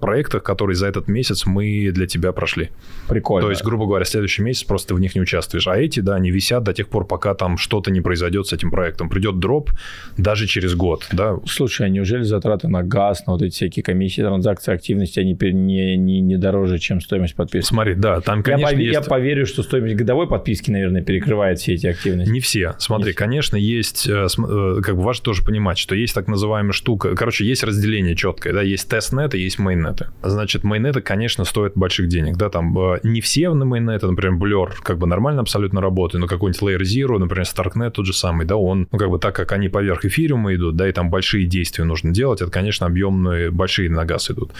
проектах, 0.00 0.42
которые 0.42 0.74
за 0.74 0.88
этот 0.88 1.06
месяц 1.06 1.46
мы 1.46 1.92
для 1.92 2.08
тебя 2.08 2.32
прошли. 2.32 2.70
Прикольно. 3.08 3.46
То 3.46 3.50
есть, 3.50 3.62
грубо 3.62 3.86
говоря, 3.86 4.04
следующий 4.04 4.42
месяц 4.42 4.64
просто 4.64 4.96
в 4.96 5.00
них 5.00 5.14
не 5.14 5.20
участвуешь. 5.20 5.68
А 5.68 5.76
эти, 5.76 6.00
да, 6.00 6.16
они 6.16 6.32
висят 6.32 6.64
до 6.64 6.72
тех 6.72 6.88
пор, 6.88 7.06
пока 7.06 7.34
там 7.34 7.56
что-то 7.56 7.92
не 7.92 8.00
произойдет 8.00 8.48
с 8.48 8.52
этим 8.52 8.72
проектом. 8.72 9.08
Придет 9.08 9.38
дроп 9.38 9.70
даже 10.16 10.48
через 10.48 10.74
год, 10.74 11.06
да. 11.12 11.36
Слушай, 11.46 11.86
а 11.86 11.88
неужели 11.88 12.22
затраты 12.22 12.66
на 12.66 12.82
газ, 12.82 13.24
на 13.28 13.34
вот 13.34 13.42
эти 13.42 13.54
всякие 13.54 13.84
комиссии, 13.84 14.22
транзакции, 14.22 14.74
активности, 14.74 15.20
они 15.20 15.38
не, 15.40 15.96
не, 15.96 16.20
не 16.20 16.36
дороже, 16.36 16.80
чем 16.80 17.00
стоимость 17.00 17.36
подписки? 17.36 17.75
Смотри, 17.76 17.94
да, 17.94 18.20
там, 18.20 18.42
конечно, 18.42 18.74
я, 18.74 18.80
есть... 18.80 18.94
я 18.94 19.00
поверю, 19.02 19.44
что 19.44 19.62
стоимость 19.62 19.96
годовой 19.96 20.26
подписки, 20.26 20.70
наверное, 20.70 21.02
перекрывает 21.02 21.58
все 21.58 21.74
эти 21.74 21.86
активности. 21.86 22.30
Не 22.30 22.40
все. 22.40 22.74
Смотри, 22.78 23.08
не 23.08 23.12
конечно, 23.12 23.56
есть, 23.56 24.08
э, 24.08 24.26
э, 24.26 24.80
как 24.82 24.96
бы 24.96 25.02
важно 25.02 25.24
тоже 25.24 25.42
понимать, 25.42 25.76
что 25.76 25.94
есть 25.94 26.14
так 26.14 26.26
называемая 26.26 26.72
штука, 26.72 27.14
короче, 27.14 27.44
есть 27.44 27.62
разделение 27.64 28.16
четкое, 28.16 28.54
да, 28.54 28.62
есть 28.62 28.88
тестнеты, 28.88 29.36
есть 29.36 29.58
мейннеты. 29.58 30.06
Значит, 30.22 30.64
мейннеты, 30.64 31.02
конечно, 31.02 31.44
стоят 31.44 31.74
больших 31.74 32.08
денег, 32.08 32.36
да, 32.36 32.48
там 32.48 32.76
э, 32.78 33.00
не 33.02 33.20
все 33.20 33.52
на 33.52 33.66
мейннеты, 33.66 34.06
например, 34.06 34.38
Blur, 34.38 34.72
как 34.82 34.96
бы 34.96 35.06
нормально 35.06 35.42
абсолютно 35.42 35.82
работает, 35.82 36.22
но 36.22 36.28
какой-нибудь 36.28 36.62
Layer 36.62 36.80
Zero, 36.80 37.18
например, 37.18 37.44
Starknet 37.44 37.90
тот 37.90 38.06
же 38.06 38.14
самый, 38.14 38.46
да, 38.46 38.56
он, 38.56 38.88
ну, 38.90 38.98
как 38.98 39.10
бы 39.10 39.18
так 39.18 39.36
как 39.36 39.52
они 39.52 39.68
поверх 39.68 40.06
эфириума 40.06 40.54
идут, 40.54 40.76
да, 40.76 40.88
и 40.88 40.92
там 40.92 41.10
большие 41.10 41.44
действия 41.44 41.84
нужно 41.84 42.10
делать, 42.10 42.40
это, 42.40 42.50
конечно, 42.50 42.86
объемные, 42.86 43.50
большие 43.50 43.90
на 43.90 44.06
газ 44.06 44.30
идут. 44.30 44.52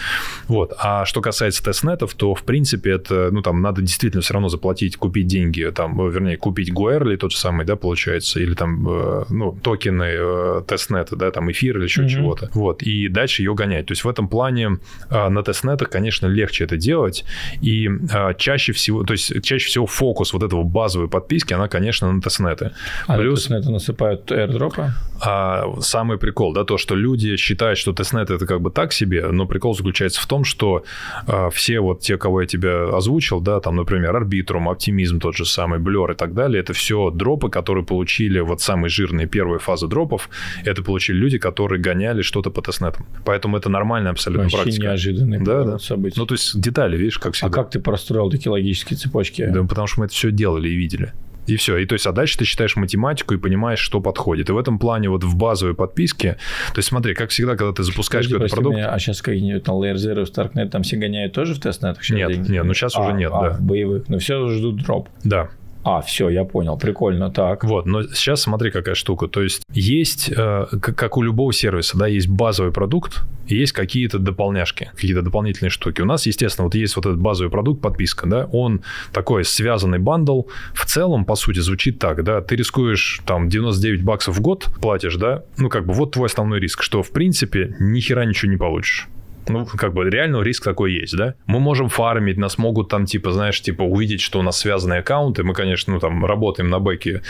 Вот. 0.47 0.73
А 0.77 1.05
что 1.05 1.21
касается 1.21 1.63
тестнетов, 1.63 2.13
то, 2.13 2.35
в 2.35 2.43
принципе, 2.43 2.96
это, 2.97 3.29
ну, 3.31 3.41
там 3.41 3.61
надо 3.61 3.81
действительно 3.81 4.21
все 4.21 4.33
равно 4.33 4.49
заплатить, 4.49 4.97
купить 4.97 5.27
деньги, 5.27 5.71
там, 5.73 5.99
э, 6.01 6.11
вернее, 6.11 6.37
купить 6.37 6.71
Гуэрли 6.71 7.15
тот 7.17 7.31
же 7.31 7.37
самый, 7.37 7.65
да, 7.65 7.75
получается, 7.75 8.39
или 8.39 8.53
там, 8.53 8.87
э, 8.89 9.23
ну, 9.29 9.57
токены 9.61 10.03
э, 10.03 10.61
тестнета, 10.67 11.15
да, 11.15 11.31
там, 11.31 11.51
эфир 11.51 11.77
или 11.77 11.85
еще 11.85 12.03
mm-hmm. 12.03 12.09
чего-то. 12.09 12.49
Вот, 12.53 12.83
и 12.83 13.07
дальше 13.07 13.41
ее 13.41 13.53
гонять. 13.53 13.85
То 13.87 13.91
есть 13.93 14.03
в 14.03 14.09
этом 14.09 14.27
плане 14.27 14.79
на 15.09 15.43
тестнетах, 15.43 15.89
конечно, 15.89 16.27
легче 16.27 16.63
это 16.65 16.77
делать, 16.77 17.25
и 17.61 17.89
чаще 18.37 18.73
всего, 18.73 19.03
то 19.03 19.13
есть 19.13 19.41
чаще 19.43 19.67
всего 19.67 19.85
фокус 19.85 20.33
вот 20.33 20.43
этого 20.43 20.63
базовой 20.63 21.07
подписки, 21.07 21.53
она, 21.53 21.67
конечно, 21.67 22.11
на 22.11 22.21
testnet 22.21 22.60
ы. 22.60 22.71
А 23.07 23.17
Плюс... 23.17 23.41
testnet 23.41 23.65
ы 23.65 23.69
насыпают 23.69 24.31
airdrop 24.31 24.78
ы? 24.78 24.91
А, 25.19 25.73
самый 25.81 26.17
прикол, 26.17 26.53
да, 26.53 26.63
то, 26.63 26.77
что 26.77 26.95
люди 26.95 27.35
считают, 27.37 27.79
что 27.79 27.93
testnet 27.93 28.29
это 28.29 28.45
как 28.45 28.61
бы 28.61 28.71
так 28.71 28.93
себе, 28.93 29.27
но 29.27 29.45
прикол 29.45 29.75
заключается 29.75 30.21
в 30.21 30.27
том, 30.27 30.43
что 30.43 30.83
а, 31.25 31.49
все 31.49 31.79
вот 31.79 32.01
те, 32.01 32.17
кого 32.17 32.41
я 32.41 32.47
тебе 32.47 32.69
озвучил, 32.95 33.39
да, 33.39 33.59
там, 33.59 33.75
например, 33.75 34.15
Arbitrum, 34.15 34.69
Optimism 34.69 35.19
тот 35.19 35.35
же 35.35 35.45
самый, 35.45 35.79
Blur 35.79 36.13
и 36.13 36.15
так 36.15 36.33
далее, 36.33 36.61
это 36.61 36.73
все 36.73 37.09
дропы, 37.11 37.49
которые 37.49 37.85
получили 37.85 38.39
вот 38.39 38.61
самые 38.61 38.89
жирные 38.89 39.27
первые 39.27 39.59
фазы 39.59 39.87
дропов, 39.87 40.29
это 40.65 40.83
получили 40.83 41.17
люди, 41.17 41.37
которые 41.37 41.81
гоняли 41.81 42.21
что-то 42.21 42.49
по 42.51 42.61
testnet 42.61 42.92
ам. 42.92 43.05
Поэтому 43.25 43.57
это 43.57 43.69
нормальная 43.69 44.11
абсолютно 44.11 44.43
Вообще 44.43 44.57
практика. 44.57 44.83
неожиданный 44.83 45.39
да, 45.39 45.63
да. 45.63 45.79
событие. 45.79 46.19
Ну, 46.19 46.25
то 46.25 46.35
есть 46.35 46.59
детали, 46.59 46.97
видишь, 46.97 47.19
как 47.19 47.33
всегда. 47.33 47.47
А 47.47 47.51
как 47.51 47.71
ты 47.71 47.79
простроил 47.79 48.29
такие 48.29 48.51
логические 48.51 48.97
цепочки? 48.97 49.45
Да, 49.45 49.63
потому 49.63 49.87
что 49.87 50.01
мы 50.01 50.05
это 50.05 50.13
все 50.13 50.31
делали 50.31 50.69
и 50.69 50.75
видели. 50.75 51.13
И 51.47 51.55
все. 51.55 51.77
И 51.77 51.85
то 51.85 51.93
есть, 51.93 52.05
а 52.05 52.11
дальше 52.11 52.37
ты 52.37 52.45
считаешь 52.45 52.75
математику 52.75 53.33
и 53.33 53.37
понимаешь, 53.37 53.79
что 53.79 53.99
подходит. 54.01 54.49
И 54.49 54.51
в 54.51 54.57
этом 54.57 54.79
плане 54.79 55.09
вот 55.09 55.23
в 55.23 55.35
базовой 55.35 55.73
подписке, 55.73 56.37
то 56.73 56.79
есть 56.79 56.89
смотри, 56.89 57.13
как 57.15 57.29
всегда, 57.29 57.55
когда 57.55 57.73
ты 57.73 57.83
запускаешь 57.83 58.27
какой-то 58.27 58.53
продукт... 58.53 58.75
Меня, 58.75 58.89
а 58.89 58.99
сейчас 58.99 59.21
какие-нибудь 59.21 59.63
там 59.63 59.75
Layer 59.75 59.95
Zero, 59.95 60.25
Starknet, 60.25 60.69
там 60.69 60.83
все 60.83 60.97
гоняют 60.97 61.33
тоже 61.33 61.55
в 61.55 61.59
тестнетах? 61.59 62.07
Нет, 62.09 62.31
деньги? 62.31 62.51
нет, 62.51 62.65
ну 62.65 62.73
сейчас 62.73 62.95
а, 62.95 63.01
уже 63.01 63.13
нет, 63.13 63.31
а, 63.33 63.41
да. 63.41 63.49
в 63.57 63.61
боевых, 63.61 64.09
но 64.09 64.19
все 64.19 64.47
ждут 64.49 64.83
дроп. 64.83 65.09
Да. 65.23 65.49
А, 65.83 66.01
все, 66.01 66.29
я 66.29 66.43
понял, 66.43 66.77
прикольно, 66.77 67.31
так. 67.31 67.63
Вот, 67.63 67.85
но 67.85 68.03
сейчас 68.03 68.41
смотри, 68.41 68.71
какая 68.71 68.95
штука. 68.95 69.27
То 69.27 69.41
есть 69.41 69.61
есть, 69.71 70.29
э, 70.35 70.65
как 70.79 71.17
у 71.17 71.21
любого 71.21 71.53
сервиса, 71.53 71.97
да, 71.97 72.07
есть 72.07 72.27
базовый 72.27 72.73
продукт, 72.73 73.23
есть 73.47 73.71
какие-то 73.71 74.19
дополняшки, 74.19 74.91
какие-то 74.93 75.21
дополнительные 75.21 75.69
штуки. 75.69 76.01
У 76.01 76.05
нас, 76.05 76.25
естественно, 76.25 76.65
вот 76.65 76.75
есть 76.75 76.95
вот 76.95 77.05
этот 77.05 77.19
базовый 77.19 77.49
продукт, 77.49 77.81
подписка, 77.81 78.27
да, 78.27 78.49
он 78.51 78.81
такой 79.13 79.45
связанный 79.45 79.99
bundle. 79.99 80.43
В 80.73 80.85
целом, 80.85 81.23
по 81.23 81.35
сути, 81.35 81.59
звучит 81.59 81.99
так, 81.99 82.23
да, 82.23 82.41
ты 82.41 82.55
рискуешь 82.55 83.21
там 83.25 83.47
99 83.47 84.03
баксов 84.03 84.35
в 84.35 84.41
год 84.41 84.67
платишь, 84.81 85.15
да, 85.15 85.43
ну, 85.57 85.69
как 85.69 85.85
бы 85.85 85.93
вот 85.93 86.11
твой 86.11 86.27
основной 86.27 86.59
риск, 86.59 86.83
что, 86.83 87.01
в 87.01 87.11
принципе, 87.11 87.75
ни 87.79 87.99
хера 88.01 88.25
ничего 88.25 88.51
не 88.51 88.57
получишь. 88.57 89.07
Ну, 89.49 89.65
как 89.65 89.93
бы 89.93 90.09
реально 90.09 90.41
риск 90.41 90.63
такой 90.63 90.93
есть, 90.93 91.15
да? 91.15 91.35
Мы 91.45 91.59
можем 91.59 91.89
фармить, 91.89 92.37
нас 92.37 92.57
могут 92.57 92.89
там, 92.89 93.05
типа, 93.05 93.31
знаешь, 93.31 93.61
типа, 93.61 93.83
увидеть, 93.83 94.21
что 94.21 94.39
у 94.39 94.41
нас 94.41 94.57
связанные 94.57 94.99
аккаунты. 94.99 95.43
Мы, 95.43 95.53
конечно, 95.53 95.93
ну, 95.93 95.99
там, 95.99 96.25
работаем 96.25 96.69
на 96.69 96.79
бэке, 96.79 97.21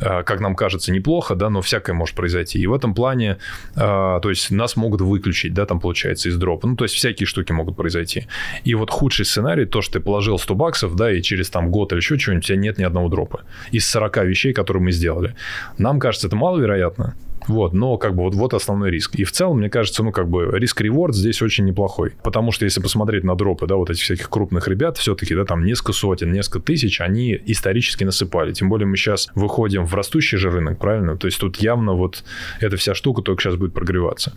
э, 0.00 0.22
как 0.22 0.40
нам 0.40 0.54
кажется, 0.54 0.92
неплохо, 0.92 1.34
да, 1.34 1.50
но 1.50 1.60
всякое 1.60 1.92
может 1.92 2.16
произойти. 2.16 2.58
И 2.58 2.66
в 2.66 2.72
этом 2.72 2.94
плане, 2.94 3.38
э, 3.76 3.78
то 4.22 4.30
есть, 4.30 4.50
нас 4.50 4.76
могут 4.76 5.00
выключить, 5.00 5.52
да, 5.52 5.66
там, 5.66 5.80
получается, 5.80 6.28
из 6.28 6.36
дропа. 6.36 6.66
Ну, 6.66 6.76
то 6.76 6.84
есть, 6.84 6.94
всякие 6.94 7.26
штуки 7.26 7.52
могут 7.52 7.76
произойти. 7.76 8.26
И 8.64 8.74
вот 8.74 8.90
худший 8.90 9.26
сценарий, 9.26 9.66
то, 9.66 9.82
что 9.82 9.94
ты 9.94 10.00
положил 10.00 10.38
100 10.38 10.54
баксов, 10.54 10.96
да, 10.96 11.12
и 11.12 11.20
через 11.22 11.50
там 11.50 11.70
год 11.70 11.92
или 11.92 11.98
еще 11.98 12.18
чего-нибудь, 12.18 12.44
у 12.44 12.48
тебя 12.48 12.58
нет 12.58 12.78
ни 12.78 12.84
одного 12.84 13.08
дропа. 13.08 13.42
Из 13.70 13.88
40 13.88 14.24
вещей, 14.24 14.52
которые 14.52 14.82
мы 14.82 14.92
сделали. 14.92 15.34
Нам 15.78 16.00
кажется, 16.00 16.26
это 16.26 16.36
маловероятно, 16.36 17.14
вот, 17.48 17.72
но 17.72 17.96
как 17.96 18.14
бы 18.14 18.22
вот, 18.22 18.34
вот 18.34 18.54
основной 18.54 18.90
риск. 18.90 19.14
И 19.16 19.24
в 19.24 19.32
целом, 19.32 19.58
мне 19.58 19.70
кажется, 19.70 20.02
ну 20.02 20.12
как 20.12 20.28
бы 20.28 20.50
риск-реворд 20.52 21.14
здесь 21.14 21.42
очень 21.42 21.64
неплохой. 21.64 22.12
Потому 22.22 22.52
что 22.52 22.64
если 22.64 22.80
посмотреть 22.80 23.24
на 23.24 23.34
дропы, 23.34 23.66
да, 23.66 23.76
вот 23.76 23.90
этих 23.90 24.02
всяких 24.02 24.28
крупных 24.28 24.68
ребят, 24.68 24.98
все-таки, 24.98 25.34
да, 25.34 25.44
там 25.44 25.64
несколько 25.64 25.92
сотен, 25.92 26.32
несколько 26.32 26.60
тысяч, 26.60 27.00
они 27.00 27.38
исторически 27.46 28.04
насыпали. 28.04 28.52
Тем 28.52 28.68
более 28.68 28.86
мы 28.86 28.96
сейчас 28.96 29.28
выходим 29.34 29.84
в 29.84 29.94
растущий 29.94 30.38
же 30.38 30.50
рынок, 30.50 30.78
правильно? 30.78 31.16
То 31.16 31.26
есть 31.26 31.40
тут 31.40 31.56
явно 31.56 31.94
вот 31.94 32.24
эта 32.60 32.76
вся 32.76 32.94
штука 32.94 33.22
только 33.22 33.42
сейчас 33.42 33.56
будет 33.56 33.72
прогреваться. 33.72 34.32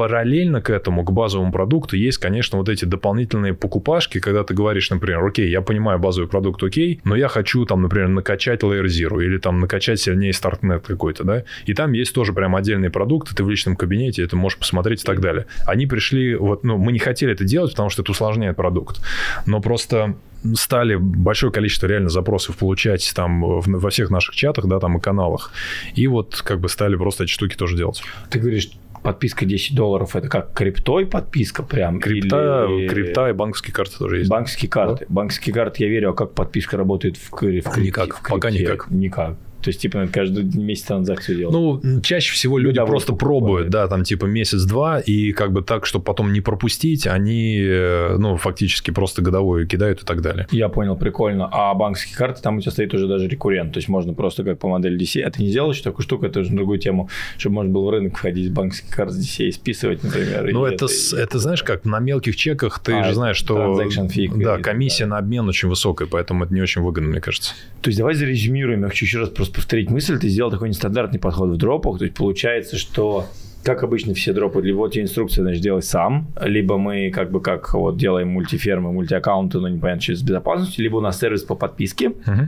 Параллельно 0.00 0.62
к 0.62 0.70
этому, 0.70 1.04
к 1.04 1.12
базовому 1.12 1.52
продукту, 1.52 1.94
есть, 1.94 2.16
конечно, 2.16 2.56
вот 2.56 2.70
эти 2.70 2.86
дополнительные 2.86 3.52
покупашки, 3.52 4.18
когда 4.18 4.44
ты 4.44 4.54
говоришь, 4.54 4.88
например, 4.88 5.22
окей, 5.22 5.50
я 5.50 5.60
понимаю 5.60 5.98
базовый 5.98 6.26
продукт, 6.26 6.62
окей, 6.62 7.02
но 7.04 7.14
я 7.16 7.28
хочу 7.28 7.66
там, 7.66 7.82
например, 7.82 8.08
накачать 8.08 8.62
Layer 8.62 8.86
Zero 8.86 9.22
или 9.22 9.36
там 9.36 9.60
накачать 9.60 10.00
сильнее 10.00 10.32
StartNet 10.32 10.80
какой-то, 10.80 11.24
да, 11.24 11.44
и 11.66 11.74
там 11.74 11.92
есть 11.92 12.14
тоже 12.14 12.32
прям 12.32 12.56
отдельные 12.56 12.90
продукты, 12.90 13.34
ты 13.34 13.44
в 13.44 13.50
личном 13.50 13.76
кабинете 13.76 14.22
это 14.22 14.36
можешь 14.36 14.58
посмотреть 14.58 15.02
и 15.02 15.04
так 15.04 15.20
далее. 15.20 15.44
Они 15.66 15.84
пришли, 15.86 16.34
вот, 16.34 16.64
ну, 16.64 16.78
мы 16.78 16.92
не 16.92 16.98
хотели 16.98 17.34
это 17.34 17.44
делать, 17.44 17.72
потому 17.72 17.90
что 17.90 18.00
это 18.00 18.12
усложняет 18.12 18.56
продукт, 18.56 19.02
но 19.44 19.60
просто 19.60 20.16
стали 20.54 20.96
большое 20.96 21.52
количество 21.52 21.86
реально 21.88 22.08
запросов 22.08 22.56
получать 22.56 23.12
там 23.14 23.42
во 23.42 23.90
всех 23.90 24.08
наших 24.08 24.34
чатах, 24.34 24.64
да, 24.66 24.80
там 24.80 24.96
и 24.96 25.00
каналах. 25.00 25.52
И 25.94 26.06
вот 26.06 26.40
как 26.42 26.60
бы 26.60 26.70
стали 26.70 26.96
просто 26.96 27.24
эти 27.24 27.30
штуки 27.30 27.54
тоже 27.54 27.76
делать. 27.76 28.02
Ты 28.30 28.38
говоришь, 28.38 28.70
Подписка 29.02 29.46
10 29.46 29.74
долларов 29.74 30.14
это 30.14 30.28
как 30.28 30.52
криптой 30.52 31.06
подписка 31.06 31.62
прям? 31.62 32.00
Крипта, 32.00 32.66
или... 32.68 32.88
крипта 32.88 33.30
и 33.30 33.32
банковские 33.32 33.74
карты 33.74 33.96
тоже 33.98 34.18
есть. 34.18 34.30
Банковские 34.30 34.70
карты. 34.70 35.06
Да? 35.08 35.14
Банковские 35.14 35.54
карты 35.54 35.84
я 35.84 35.88
верю, 35.88 36.10
а 36.10 36.12
как 36.14 36.34
подписка 36.34 36.76
работает 36.76 37.16
в, 37.16 37.30
в, 37.30 37.40
в 37.40 37.78
Никак, 37.78 38.18
в 38.18 38.28
пока 38.28 38.50
никак. 38.50 38.90
Никак. 38.90 39.36
То 39.62 39.68
есть, 39.68 39.80
типа, 39.80 40.08
каждый 40.12 40.44
месяц 40.44 40.84
транзакцию 40.84 41.38
делать. 41.38 41.54
Ну, 41.54 42.00
чаще 42.00 42.32
всего 42.32 42.58
люди 42.58 42.76
да, 42.76 42.86
просто 42.86 43.12
пробуют, 43.12 43.70
да, 43.70 43.88
там, 43.88 44.04
типа, 44.04 44.26
месяц-два, 44.26 45.00
и 45.00 45.32
как 45.32 45.52
бы 45.52 45.62
так, 45.62 45.86
чтобы 45.86 46.04
потом 46.04 46.32
не 46.32 46.40
пропустить, 46.40 47.06
они, 47.06 47.60
э, 47.60 48.16
ну, 48.18 48.36
фактически 48.36 48.90
просто 48.90 49.22
годовую 49.22 49.66
кидают 49.66 50.02
и 50.02 50.04
так 50.06 50.22
далее. 50.22 50.46
Я 50.50 50.68
понял, 50.68 50.96
прикольно. 50.96 51.48
А 51.50 51.74
банковские 51.74 52.16
карты, 52.16 52.42
там 52.42 52.58
у 52.58 52.60
тебя 52.60 52.72
стоит 52.72 52.94
уже 52.94 53.06
даже 53.06 53.28
рекуррент, 53.28 53.72
то 53.72 53.78
есть 53.78 53.88
можно 53.88 54.14
просто 54.14 54.44
как 54.44 54.58
по 54.58 54.68
модели 54.68 54.98
DCA. 54.98 55.22
А 55.22 55.30
ты 55.30 55.42
не 55.42 55.50
делаешь 55.50 55.80
такую 55.80 56.04
штуку, 56.04 56.26
это 56.26 56.40
уже 56.40 56.50
на 56.50 56.56
другую 56.56 56.78
тему, 56.78 57.08
чтобы 57.38 57.56
можно 57.56 57.72
было 57.72 57.86
в 57.86 57.90
рынок 57.90 58.16
входить 58.16 58.48
с 58.48 58.50
банковских 58.50 58.94
карт 58.94 59.12
с 59.12 59.18
DCA 59.18 59.48
и 59.48 59.52
списывать, 59.52 60.02
например. 60.02 60.50
Ну, 60.52 60.64
это, 60.64 60.86
это, 60.86 61.16
это, 61.16 61.38
знаешь, 61.38 61.62
как 61.62 61.84
на 61.84 61.98
мелких 62.00 62.36
чеках 62.36 62.78
ты 62.80 62.92
а, 62.94 63.04
же 63.04 63.14
знаешь, 63.14 63.36
что... 63.36 63.80
Fee, 63.80 64.42
да, 64.42 64.58
комиссия 64.58 65.04
да. 65.04 65.10
на 65.10 65.18
обмен 65.18 65.48
очень 65.48 65.68
высокая, 65.68 66.08
поэтому 66.08 66.44
это 66.44 66.54
не 66.54 66.60
очень 66.60 66.82
выгодно, 66.82 67.10
мне 67.10 67.20
кажется. 67.20 67.54
То 67.82 67.88
есть 67.88 67.98
давай 67.98 68.14
зарезюмируем, 68.14 68.82
я 68.82 68.88
хочу 68.88 69.04
еще 69.04 69.20
раз 69.20 69.28
просто 69.30 69.49
просто 69.50 69.56
повторить 69.56 69.90
мысль, 69.90 70.18
ты 70.18 70.28
сделал 70.28 70.50
такой 70.50 70.68
нестандартный 70.68 71.18
подход 71.18 71.50
в 71.50 71.56
дропах, 71.56 71.98
то 71.98 72.04
есть 72.04 72.16
получается, 72.16 72.76
что 72.76 73.26
как 73.62 73.82
обычно 73.82 74.14
все 74.14 74.32
дропы, 74.32 74.62
либо 74.62 74.78
вот 74.78 74.92
тебе 74.92 75.04
инструкция, 75.04 75.42
значит, 75.42 75.62
делай 75.62 75.82
сам, 75.82 76.28
либо 76.40 76.78
мы 76.78 77.10
как 77.10 77.30
бы 77.30 77.40
как 77.40 77.74
вот 77.74 77.96
делаем 77.96 78.28
мультифермы, 78.28 78.92
мультиаккаунты, 78.92 79.58
но 79.58 79.68
непонятно, 79.68 80.02
что 80.02 80.16
с 80.16 80.22
безопасностью, 80.22 80.82
либо 80.82 80.96
у 80.96 81.00
нас 81.00 81.18
сервис 81.18 81.42
по 81.42 81.54
подписке, 81.54 82.08
uh-huh. 82.08 82.46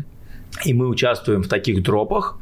и 0.64 0.72
мы 0.72 0.88
участвуем 0.88 1.42
в 1.42 1.48
таких 1.48 1.82
дропах, 1.82 2.38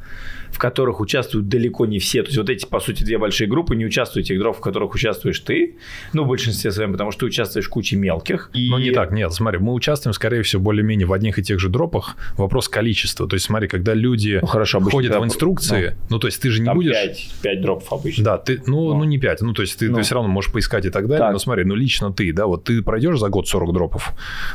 в 0.52 0.58
которых 0.58 1.00
участвуют 1.00 1.48
далеко 1.48 1.86
не 1.86 1.98
все. 1.98 2.22
То 2.22 2.28
есть 2.28 2.38
вот 2.38 2.50
эти, 2.50 2.66
по 2.66 2.80
сути, 2.80 3.04
две 3.04 3.18
большие 3.18 3.48
группы 3.48 3.76
не 3.76 3.84
участвуют 3.84 4.26
в 4.26 4.28
тех 4.28 4.38
дропах, 4.38 4.60
в 4.60 4.62
которых 4.62 4.94
участвуешь 4.94 5.40
ты, 5.40 5.76
ну, 6.12 6.24
в 6.24 6.28
большинстве 6.28 6.70
своем, 6.70 6.92
потому 6.92 7.10
что 7.10 7.20
ты 7.20 7.26
участвуешь 7.26 7.66
в 7.66 7.70
куче 7.70 7.96
мелких. 7.96 8.50
И... 8.52 8.70
Ну, 8.70 8.78
не 8.78 8.90
так, 8.90 9.12
нет, 9.12 9.32
смотри, 9.32 9.58
мы 9.58 9.72
участвуем, 9.72 10.12
скорее 10.14 10.42
всего, 10.42 10.62
более-менее 10.62 11.06
в 11.06 11.12
одних 11.12 11.38
и 11.38 11.42
тех 11.42 11.58
же 11.58 11.68
дропах. 11.68 12.16
Вопрос 12.36 12.68
количества. 12.68 13.28
То 13.28 13.34
есть, 13.34 13.46
смотри, 13.46 13.68
когда 13.68 13.94
люди 13.94 14.38
ну, 14.40 14.46
хорошо, 14.46 14.80
ходят 14.80 15.16
в 15.16 15.24
инструкции, 15.24 15.96
ну, 16.08 16.16
ну, 16.16 16.18
то 16.18 16.26
есть 16.26 16.40
ты 16.42 16.50
же 16.50 16.62
не 16.62 16.72
будешь... 16.72 16.92
5, 16.92 17.30
5 17.42 17.60
дропов 17.62 17.92
обычно. 17.92 18.24
Да, 18.24 18.38
ты, 18.38 18.62
ну, 18.66 18.90
ну, 18.90 18.98
ну 18.98 19.04
не 19.04 19.18
5, 19.18 19.42
ну, 19.42 19.52
то 19.52 19.62
есть 19.62 19.78
ты, 19.78 19.88
ну. 19.88 19.96
ты 19.96 20.02
все 20.02 20.14
равно 20.14 20.30
можешь 20.30 20.52
поискать 20.52 20.84
и 20.86 20.90
так 20.90 21.06
далее, 21.06 21.26
так. 21.26 21.32
но 21.32 21.38
смотри, 21.38 21.64
ну, 21.64 21.74
лично 21.74 22.12
ты, 22.12 22.32
да, 22.32 22.46
вот 22.46 22.64
ты 22.64 22.82
пройдешь 22.82 23.18
за 23.18 23.28
год 23.28 23.48
40 23.48 23.72
дропов, 23.72 24.12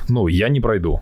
ну, 0.10 0.28
я 0.28 0.50
не 0.50 0.62
пройду. 0.62 1.02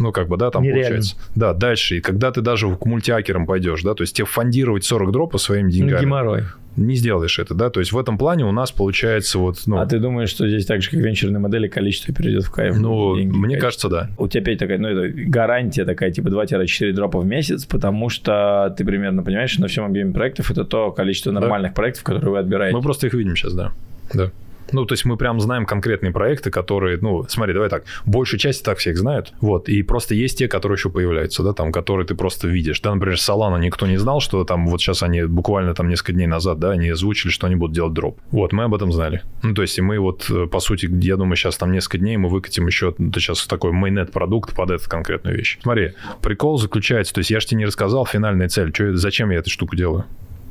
Ну, 0.00 0.12
как 0.12 0.28
бы, 0.28 0.36
да, 0.36 0.50
там 0.50 0.62
Нереально. 0.62 0.84
получается. 0.84 1.16
Да, 1.34 1.52
дальше. 1.52 1.98
И 1.98 2.00
когда 2.00 2.32
ты 2.32 2.40
даже 2.40 2.74
к 2.74 2.84
мультиакерам 2.86 3.46
пойдешь, 3.46 3.82
да, 3.82 3.94
то 3.94 4.02
есть 4.02 4.16
тебе 4.16 4.26
фондировать 4.26 4.84
40 4.84 5.12
дропов 5.12 5.40
своими 5.40 5.70
деньгами. 5.70 6.00
Геморрой. 6.00 6.44
Не 6.76 6.94
сделаешь 6.94 7.38
это, 7.38 7.52
да, 7.52 7.68
то 7.68 7.80
есть 7.80 7.92
в 7.92 7.98
этом 7.98 8.16
плане 8.16 8.46
у 8.46 8.52
нас 8.52 8.70
получается 8.70 9.38
вот... 9.38 9.58
Ну, 9.66 9.78
а 9.78 9.86
ты 9.86 9.98
думаешь, 9.98 10.30
что 10.30 10.48
здесь 10.48 10.66
так 10.66 10.82
же, 10.82 10.90
как 10.90 11.00
венчурные 11.00 11.40
модели, 11.40 11.66
количество 11.66 12.14
перейдет 12.14 12.44
в 12.44 12.50
кайф? 12.50 12.78
Ну, 12.78 13.16
деньги, 13.16 13.36
мне 13.36 13.56
кажется, 13.56 13.88
да. 13.88 14.08
У 14.18 14.28
тебя 14.28 14.42
опять 14.42 14.58
такая, 14.60 14.78
ну, 14.78 14.88
это 14.88 15.12
гарантия 15.28 15.84
такая, 15.84 16.12
типа 16.12 16.28
2-4 16.28 16.92
дропа 16.92 17.18
в 17.18 17.26
месяц, 17.26 17.64
потому 17.64 18.08
что 18.08 18.72
ты 18.78 18.84
примерно 18.84 19.24
понимаешь, 19.24 19.50
что 19.50 19.62
на 19.62 19.66
всем 19.66 19.84
объеме 19.84 20.12
проектов 20.12 20.50
это 20.52 20.64
то 20.64 20.92
количество 20.92 21.32
нормальных 21.32 21.72
да. 21.72 21.74
проектов, 21.74 22.04
которые 22.04 22.30
вы 22.30 22.38
отбираете. 22.38 22.76
Мы 22.76 22.82
просто 22.82 23.08
их 23.08 23.14
видим 23.14 23.34
сейчас, 23.34 23.52
да. 23.52 23.72
Да. 24.14 24.30
Ну, 24.72 24.84
то 24.84 24.92
есть 24.92 25.04
мы 25.04 25.16
прям 25.16 25.40
знаем 25.40 25.66
конкретные 25.66 26.12
проекты, 26.12 26.50
которые, 26.50 26.98
ну, 27.00 27.24
смотри, 27.28 27.54
давай 27.54 27.68
так, 27.68 27.84
большую 28.04 28.38
часть 28.38 28.64
так 28.64 28.78
всех 28.78 28.98
знают, 28.98 29.32
вот, 29.40 29.68
и 29.68 29.82
просто 29.82 30.14
есть 30.14 30.38
те, 30.38 30.48
которые 30.48 30.76
еще 30.76 30.90
появляются, 30.90 31.42
да, 31.42 31.52
там, 31.52 31.72
которые 31.72 32.06
ты 32.06 32.14
просто 32.14 32.48
видишь, 32.48 32.80
да, 32.80 32.94
например, 32.94 33.16
Solana 33.16 33.58
никто 33.58 33.86
не 33.86 33.96
знал, 33.96 34.20
что 34.20 34.44
там, 34.44 34.66
вот 34.66 34.80
сейчас 34.80 35.02
они 35.02 35.24
буквально 35.24 35.74
там 35.74 35.88
несколько 35.88 36.12
дней 36.12 36.26
назад, 36.26 36.58
да, 36.58 36.70
они 36.70 36.88
озвучили, 36.88 37.30
что 37.30 37.46
они 37.46 37.56
будут 37.56 37.74
делать 37.74 37.92
дроп. 37.92 38.20
Вот, 38.30 38.52
мы 38.52 38.64
об 38.64 38.74
этом 38.74 38.92
знали. 38.92 39.22
Ну, 39.42 39.54
то 39.54 39.62
есть 39.62 39.78
мы 39.80 39.98
вот, 39.98 40.30
э, 40.30 40.46
по 40.46 40.60
сути, 40.60 40.88
я 41.02 41.16
думаю, 41.16 41.36
сейчас 41.36 41.56
там 41.56 41.72
несколько 41.72 41.98
дней 41.98 42.16
мы 42.16 42.28
выкатим 42.28 42.66
еще, 42.66 42.94
это 42.96 43.20
сейчас 43.20 43.46
такой 43.46 43.72
майнет 43.72 44.12
продукт 44.12 44.54
под 44.54 44.70
эту 44.70 44.88
конкретную 44.88 45.36
вещь. 45.36 45.58
Смотри, 45.62 45.92
прикол 46.22 46.58
заключается, 46.58 47.14
то 47.14 47.18
есть 47.18 47.30
я 47.30 47.40
же 47.40 47.46
тебе 47.46 47.58
не 47.58 47.66
рассказал 47.66 48.06
финальная 48.06 48.48
цель, 48.48 48.72
что, 48.74 48.96
зачем 48.96 49.30
я 49.30 49.38
эту 49.38 49.50
штуку 49.50 49.76
делаю. 49.76 50.04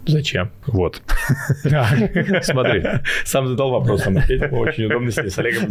Зачем? 0.09 0.51
Вот. 0.67 1.01
Смотри. 2.41 2.83
Сам 3.25 3.47
задал 3.47 3.71
вопрос, 3.71 4.05
Очень 4.07 4.85
удобно 4.85 5.11
с 5.11 5.37
Олегом 5.37 5.69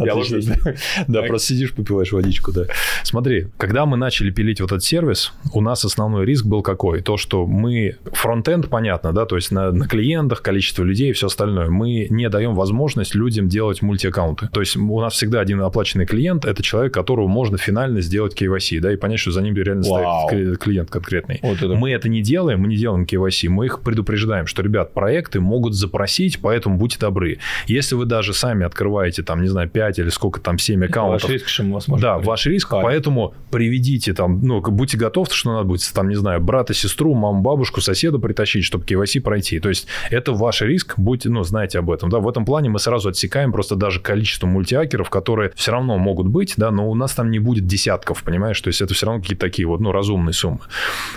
Да, 1.07 1.21
просто 1.23 1.47
сидишь, 1.49 1.73
попиваешь 1.73 2.11
водичку, 2.11 2.51
да. 2.51 2.65
Смотри, 3.03 3.47
когда 3.57 3.85
мы 3.85 3.97
начали 3.97 4.31
пилить 4.31 4.61
вот 4.61 4.71
этот 4.71 4.83
сервис, 4.83 5.33
у 5.53 5.61
нас 5.61 5.85
основной 5.85 6.25
риск 6.25 6.45
был 6.45 6.61
какой? 6.61 7.01
То, 7.01 7.17
что 7.17 7.45
мы... 7.45 7.97
Фронтенд, 8.11 8.69
понятно, 8.69 9.13
да, 9.13 9.25
то 9.25 9.35
есть 9.35 9.51
на, 9.51 9.71
на 9.71 9.87
клиентах, 9.87 10.41
количество 10.41 10.83
людей 10.83 11.09
и 11.09 11.13
все 11.13 11.27
остальное. 11.27 11.69
Мы 11.69 12.07
не 12.09 12.29
даем 12.29 12.55
возможность 12.55 13.15
людям 13.15 13.47
делать 13.47 13.81
мультиаккаунты. 13.81 14.49
То 14.51 14.59
есть 14.59 14.75
у 14.77 15.01
нас 15.01 15.13
всегда 15.13 15.39
один 15.39 15.61
оплаченный 15.61 16.05
клиент– 16.05 16.45
это 16.45 16.63
человек, 16.63 16.93
которого 16.93 17.27
можно 17.27 17.57
финально 17.57 18.01
сделать 18.01 18.39
KYC, 18.39 18.79
да, 18.79 18.93
и 18.93 18.95
понять, 18.95 19.19
что 19.19 19.31
за 19.31 19.41
ним 19.41 19.55
реально 19.55 19.83
стоит 19.83 20.57
клиент 20.59 20.89
конкретный. 20.89 21.39
Мы 21.41 21.91
это 21.91 22.09
не 22.09 22.21
делаем, 22.21 22.61
мы 22.61 22.67
не 22.67 22.75
делаем 22.75 23.03
KYC, 23.03 23.49
мы 23.49 23.65
их 23.65 23.81
предупреждаем 23.81 24.28
предупреждаем, 24.29 24.47
что, 24.47 24.61
ребят, 24.61 24.93
проекты 24.93 25.39
могут 25.39 25.73
запросить, 25.73 26.39
поэтому 26.41 26.77
будьте 26.77 26.99
добры. 26.99 27.39
Если 27.67 27.95
вы 27.95 28.05
даже 28.05 28.33
сами 28.33 28.65
открываете, 28.65 29.23
там, 29.23 29.41
не 29.41 29.49
знаю, 29.49 29.69
5 29.69 29.99
или 29.99 30.09
сколько 30.09 30.39
там, 30.39 30.57
7 30.57 30.85
аккаунтов. 30.85 31.23
Ваш 31.23 31.31
риск, 31.31 31.59
мы 31.59 31.73
вас 31.73 31.85
Да, 31.99 32.17
ваш 32.17 32.45
риск, 32.45 32.69
Кайф. 32.69 32.83
поэтому 32.83 33.33
приведите 33.51 34.13
там, 34.13 34.39
ну, 34.41 34.61
будьте 34.61 34.97
готовы, 34.97 35.27
что 35.31 35.53
надо 35.53 35.65
будет, 35.65 35.81
там, 35.93 36.09
не 36.09 36.15
знаю, 36.15 36.41
брата, 36.41 36.73
сестру, 36.73 37.13
маму, 37.15 37.41
бабушку, 37.41 37.81
соседа 37.81 38.19
притащить, 38.19 38.63
чтобы 38.63 38.85
KYC 38.85 39.21
пройти. 39.21 39.59
То 39.59 39.69
есть, 39.69 39.87
это 40.11 40.33
ваш 40.33 40.61
риск, 40.61 40.93
будьте, 40.97 41.29
ну, 41.29 41.43
знаете 41.43 41.79
об 41.79 41.89
этом, 41.89 42.09
да, 42.09 42.19
в 42.19 42.27
этом 42.27 42.45
плане 42.45 42.69
мы 42.69 42.79
сразу 42.79 43.09
отсекаем 43.09 43.51
просто 43.51 43.75
даже 43.75 43.99
количество 43.99 44.47
мультиакеров, 44.47 45.09
которые 45.09 45.51
все 45.55 45.71
равно 45.71 45.97
могут 45.97 46.27
быть, 46.27 46.53
да, 46.57 46.71
но 46.71 46.89
у 46.89 46.95
нас 46.95 47.13
там 47.13 47.31
не 47.31 47.39
будет 47.39 47.65
десятков, 47.65 48.23
понимаешь, 48.23 48.61
то 48.61 48.67
есть, 48.67 48.81
это 48.81 48.93
все 48.93 49.05
равно 49.05 49.21
какие-то 49.21 49.45
такие 49.45 49.67
вот, 49.67 49.79
ну, 49.79 49.91
разумные 49.91 50.33
суммы. 50.33 50.59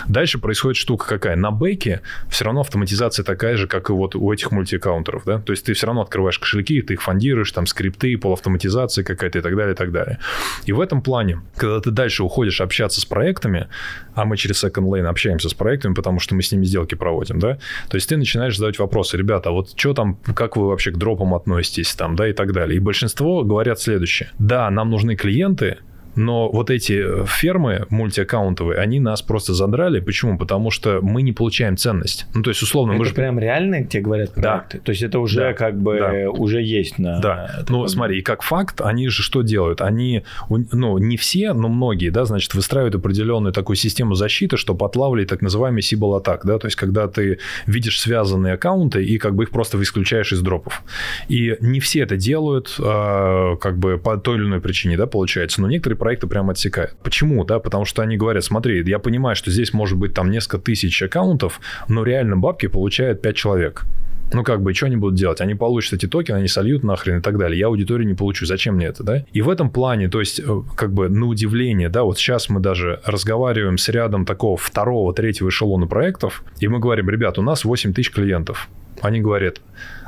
Дальше 0.07 0.39
происходит 0.39 0.77
штука 0.77 1.07
какая? 1.07 1.35
На 1.35 1.51
бэке 1.51 2.01
все 2.29 2.45
равно 2.45 2.61
автоматизация 2.61 2.92
такая 3.23 3.57
же, 3.57 3.67
как 3.67 3.89
и 3.89 3.93
вот 3.93 4.15
у 4.15 4.31
этих 4.31 4.51
мультиаккаунтеров, 4.51 5.23
да, 5.25 5.39
то 5.39 5.51
есть 5.51 5.65
ты 5.65 5.73
все 5.73 5.87
равно 5.87 6.01
открываешь 6.01 6.39
кошельки, 6.39 6.81
ты 6.81 6.93
их 6.93 7.01
фондируешь, 7.01 7.51
там 7.51 7.65
скрипты, 7.65 8.17
полуавтоматизация 8.17 9.03
какая-то 9.03 9.39
и 9.39 9.41
так 9.41 9.55
далее, 9.55 9.73
и 9.73 9.77
так 9.77 9.91
далее. 9.91 10.19
И 10.65 10.73
в 10.73 10.79
этом 10.79 11.01
плане, 11.01 11.41
когда 11.55 11.79
ты 11.79 11.91
дальше 11.91 12.23
уходишь 12.23 12.61
общаться 12.61 13.01
с 13.01 13.05
проектами, 13.05 13.67
а 14.15 14.25
мы 14.25 14.37
через 14.37 14.63
Second 14.63 14.89
Lane 14.89 15.05
общаемся 15.05 15.49
с 15.49 15.53
проектами, 15.53 15.93
потому 15.93 16.19
что 16.19 16.35
мы 16.35 16.41
с 16.41 16.51
ними 16.51 16.65
сделки 16.65 16.95
проводим, 16.95 17.39
да, 17.39 17.57
то 17.89 17.95
есть 17.95 18.09
ты 18.09 18.17
начинаешь 18.17 18.55
задавать 18.55 18.79
вопросы, 18.79 19.17
ребята, 19.17 19.49
а 19.49 19.51
вот 19.51 19.73
что 19.75 19.93
там, 19.93 20.17
как 20.35 20.57
вы 20.57 20.67
вообще 20.67 20.91
к 20.91 20.97
дропам 20.97 21.33
относитесь 21.33 21.93
там, 21.95 22.15
да, 22.15 22.27
и 22.27 22.33
так 22.33 22.53
далее. 22.53 22.77
И 22.77 22.79
большинство 22.79 23.43
говорят 23.43 23.79
следующее. 23.79 24.31
Да, 24.39 24.69
нам 24.69 24.89
нужны 24.89 25.15
клиенты, 25.15 25.77
но 26.15 26.49
вот 26.49 26.69
эти 26.69 27.23
э, 27.23 27.25
фермы 27.25 27.85
мультиаккаунтовые, 27.89 28.79
они 28.79 28.99
нас 28.99 29.21
просто 29.21 29.53
задрали. 29.53 29.99
Почему? 29.99 30.37
Потому 30.37 30.71
что 30.71 30.99
мы 31.01 31.21
не 31.21 31.31
получаем 31.31 31.77
ценность. 31.77 32.25
Ну, 32.33 32.43
то 32.43 32.49
есть, 32.49 32.61
условно, 32.61 32.91
это 32.91 32.99
мы 32.99 33.05
же... 33.05 33.13
прям 33.13 33.39
реально 33.39 33.83
тебе 33.83 34.03
говорят 34.03 34.33
проекты? 34.33 34.77
Да. 34.77 34.83
То 34.83 34.89
есть, 34.91 35.03
это 35.03 35.19
уже 35.19 35.39
да. 35.39 35.53
как 35.53 35.79
бы 35.79 35.97
да. 35.99 36.29
уже 36.29 36.61
есть 36.61 36.99
на... 36.99 37.19
Да. 37.19 37.47
Таком... 37.59 37.75
Ну, 37.75 37.87
смотри, 37.87 38.21
как 38.21 38.41
факт, 38.43 38.81
они 38.81 39.07
же 39.09 39.23
что 39.23 39.41
делают? 39.41 39.81
Они, 39.81 40.23
ну, 40.49 40.97
не 40.97 41.17
все, 41.17 41.53
но 41.53 41.69
многие, 41.69 42.09
да, 42.09 42.25
значит, 42.25 42.53
выстраивают 42.53 42.95
определенную 42.95 43.53
такую 43.53 43.75
систему 43.75 44.15
защиты, 44.15 44.57
чтобы 44.57 44.85
отлавливать 44.85 45.29
так 45.29 45.41
называемый 45.41 45.81
сибл 45.81 46.15
атак, 46.15 46.45
да, 46.45 46.59
то 46.59 46.67
есть, 46.67 46.75
когда 46.75 47.07
ты 47.07 47.39
видишь 47.65 47.99
связанные 47.99 48.53
аккаунты 48.53 49.03
и 49.03 49.17
как 49.17 49.35
бы 49.35 49.43
их 49.43 49.49
просто 49.49 49.81
исключаешь 49.81 50.31
из 50.31 50.41
дропов. 50.41 50.83
И 51.27 51.57
не 51.61 51.79
все 51.79 52.01
это 52.01 52.17
делают, 52.17 52.75
э, 52.79 53.55
как 53.59 53.77
бы 53.77 53.97
по 53.97 54.17
той 54.17 54.37
или 54.37 54.45
иной 54.45 54.61
причине, 54.61 54.97
да, 54.97 55.07
получается, 55.07 55.61
но 55.61 55.67
некоторые 55.67 55.97
проекты 56.03 56.27
прям 56.27 56.49
отсекают. 56.49 56.97
Почему? 57.01 57.45
Да, 57.45 57.59
потому 57.59 57.85
что 57.85 58.01
они 58.01 58.17
говорят, 58.17 58.43
смотри, 58.43 58.83
я 58.85 58.99
понимаю, 58.99 59.37
что 59.37 59.49
здесь 59.51 59.71
может 59.71 59.97
быть 59.97 60.13
там 60.13 60.31
несколько 60.31 60.57
тысяч 60.57 61.01
аккаунтов, 61.01 61.61
но 61.87 62.03
реально 62.03 62.35
бабки 62.35 62.67
получает 62.67 63.21
5 63.21 63.35
человек. 63.37 63.85
Ну, 64.33 64.43
как 64.43 64.61
бы, 64.61 64.73
что 64.73 64.87
они 64.87 64.97
будут 64.97 65.17
делать? 65.17 65.39
Они 65.39 65.55
получат 65.55 65.93
эти 65.93 66.05
токены, 66.05 66.39
они 66.39 66.49
сольют 66.49 66.83
нахрен 66.83 67.19
и 67.19 67.21
так 67.21 67.37
далее. 67.37 67.57
Я 67.57 67.67
аудиторию 67.67 68.05
не 68.05 68.15
получу. 68.15 68.45
Зачем 68.45 68.75
мне 68.75 68.87
это, 68.87 69.01
да? 69.01 69.23
И 69.31 69.41
в 69.41 69.49
этом 69.49 69.69
плане, 69.69 70.09
то 70.09 70.19
есть, 70.19 70.41
э, 70.41 70.61
как 70.75 70.91
бы, 70.91 71.07
на 71.07 71.25
удивление, 71.27 71.87
да, 71.87 72.03
вот 72.03 72.17
сейчас 72.17 72.49
мы 72.49 72.59
даже 72.59 72.99
разговариваем 73.05 73.77
с 73.77 73.87
рядом 73.87 74.25
такого 74.25 74.57
второго, 74.57 75.13
третьего 75.13 75.47
эшелона 75.47 75.87
проектов, 75.87 76.43
и 76.59 76.67
мы 76.67 76.79
говорим, 76.79 77.09
ребят, 77.09 77.39
у 77.39 77.41
нас 77.41 77.63
8 77.63 77.93
тысяч 77.93 78.11
клиентов. 78.11 78.67
Они 79.01 79.21
говорят, 79.21 79.61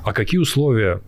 а 0.04 0.12
какие 0.12 0.42
условия 0.42 1.00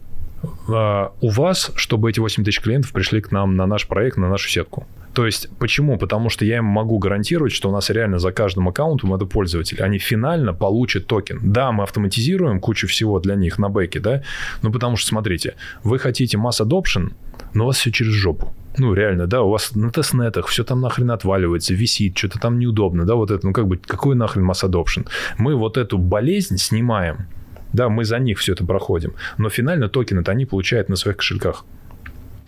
у 0.68 1.30
вас, 1.30 1.72
чтобы 1.76 2.10
эти 2.10 2.20
8 2.20 2.44
тысяч 2.44 2.62
клиентов 2.62 2.92
пришли 2.92 3.22
к 3.22 3.32
нам 3.32 3.56
на 3.56 3.66
наш 3.66 3.88
проект, 3.88 4.18
на 4.18 4.30
нашу 4.30 4.50
сетку. 4.50 4.86
То 5.14 5.26
есть, 5.26 5.50
почему? 5.58 5.98
Потому 5.98 6.30
что 6.30 6.46
я 6.46 6.58
им 6.58 6.66
могу 6.66 7.00
гарантировать, 7.00 7.52
что 7.52 7.70
у 7.70 7.72
нас 7.72 7.90
реально 7.90 8.20
за 8.20 8.32
каждым 8.32 8.70
аккаунтом 8.70 9.16
это 9.16 9.26
пользователь. 9.26 9.82
Они 9.82 9.98
финально 9.98 10.54
получат 10.54 11.08
токен. 11.08 11.40
Да, 11.42 11.72
мы 11.72 11.84
автоматизируем 11.84 12.60
кучу 12.60 12.88
всего 12.88 13.20
для 13.20 13.34
них 13.34 13.58
на 13.58 13.68
бэке, 13.68 14.00
да, 14.00 14.22
но 14.62 14.72
потому 14.72 14.96
что, 14.96 15.10
смотрите, 15.10 15.56
вы 15.84 15.98
хотите 15.98 16.38
масс 16.38 16.62
adoption, 16.62 17.14
но 17.56 17.64
у 17.64 17.68
вас 17.68 17.78
все 17.78 17.92
через 17.92 18.14
жопу. 18.14 18.54
Ну, 18.78 18.94
реально, 18.94 19.26
да, 19.26 19.42
у 19.42 19.50
вас 19.50 19.74
на 19.74 19.90
тестнетах 19.90 20.46
все 20.48 20.64
там 20.64 20.82
нахрен 20.82 21.10
отваливается, 21.10 21.74
висит, 21.74 22.16
что-то 22.16 22.38
там 22.38 22.60
неудобно, 22.60 23.06
да, 23.06 23.16
вот 23.16 23.32
это, 23.32 23.44
ну, 23.44 23.54
как 23.54 23.68
бы, 23.68 23.78
какой 23.78 24.16
нахрен 24.16 24.44
масс 24.44 24.64
adoption? 24.64 25.08
Мы 25.40 25.56
вот 25.56 25.78
эту 25.78 25.98
болезнь 25.98 26.58
снимаем 26.58 27.26
Да, 27.74 27.90
мы 27.90 28.06
за 28.06 28.20
них 28.20 28.40
все 28.40 28.54
это 28.54 28.66
проходим. 28.66 29.14
Но 29.38 29.50
финально 29.50 29.90
токены-то 29.90 30.32
они 30.32 30.46
получают 30.46 30.90
на 30.90 30.96
своих 30.96 31.18
кошельках. 31.18 31.66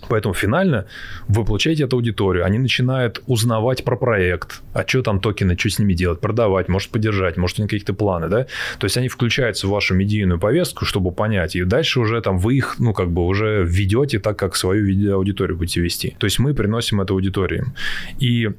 Поэтому 0.09 0.33
финально 0.33 0.85
вы 1.27 1.45
получаете 1.45 1.83
эту 1.83 1.97
аудиторию, 1.97 2.45
они 2.45 2.57
начинают 2.57 3.21
узнавать 3.27 3.83
про 3.83 3.95
проект, 3.95 4.61
а 4.73 4.83
что 4.87 5.03
там 5.03 5.19
токены, 5.19 5.57
что 5.57 5.69
с 5.69 5.79
ними 5.79 5.93
делать, 5.93 6.19
продавать, 6.19 6.69
может 6.69 6.89
поддержать, 6.89 7.37
может 7.37 7.59
у 7.59 7.61
них 7.61 7.69
какие-то 7.69 7.93
планы, 7.93 8.27
да? 8.27 8.47
То 8.79 8.85
есть 8.85 8.97
они 8.97 9.07
включаются 9.07 9.67
в 9.67 9.69
вашу 9.69 9.93
медийную 9.93 10.39
повестку, 10.39 10.85
чтобы 10.85 11.11
понять, 11.11 11.55
и 11.55 11.63
дальше 11.63 11.99
уже 11.99 12.21
там 12.21 12.39
вы 12.39 12.55
их, 12.55 12.75
ну, 12.79 12.93
как 12.93 13.11
бы 13.11 13.25
уже 13.25 13.63
ведете 13.63 14.19
так, 14.19 14.37
как 14.37 14.55
свою 14.55 15.15
аудиторию 15.15 15.57
будете 15.57 15.81
вести. 15.81 16.15
То 16.17 16.25
есть 16.25 16.39
мы 16.39 16.53
приносим 16.53 17.01
эту 17.01 17.13
аудиторию. 17.13 17.73
И 18.19 18.49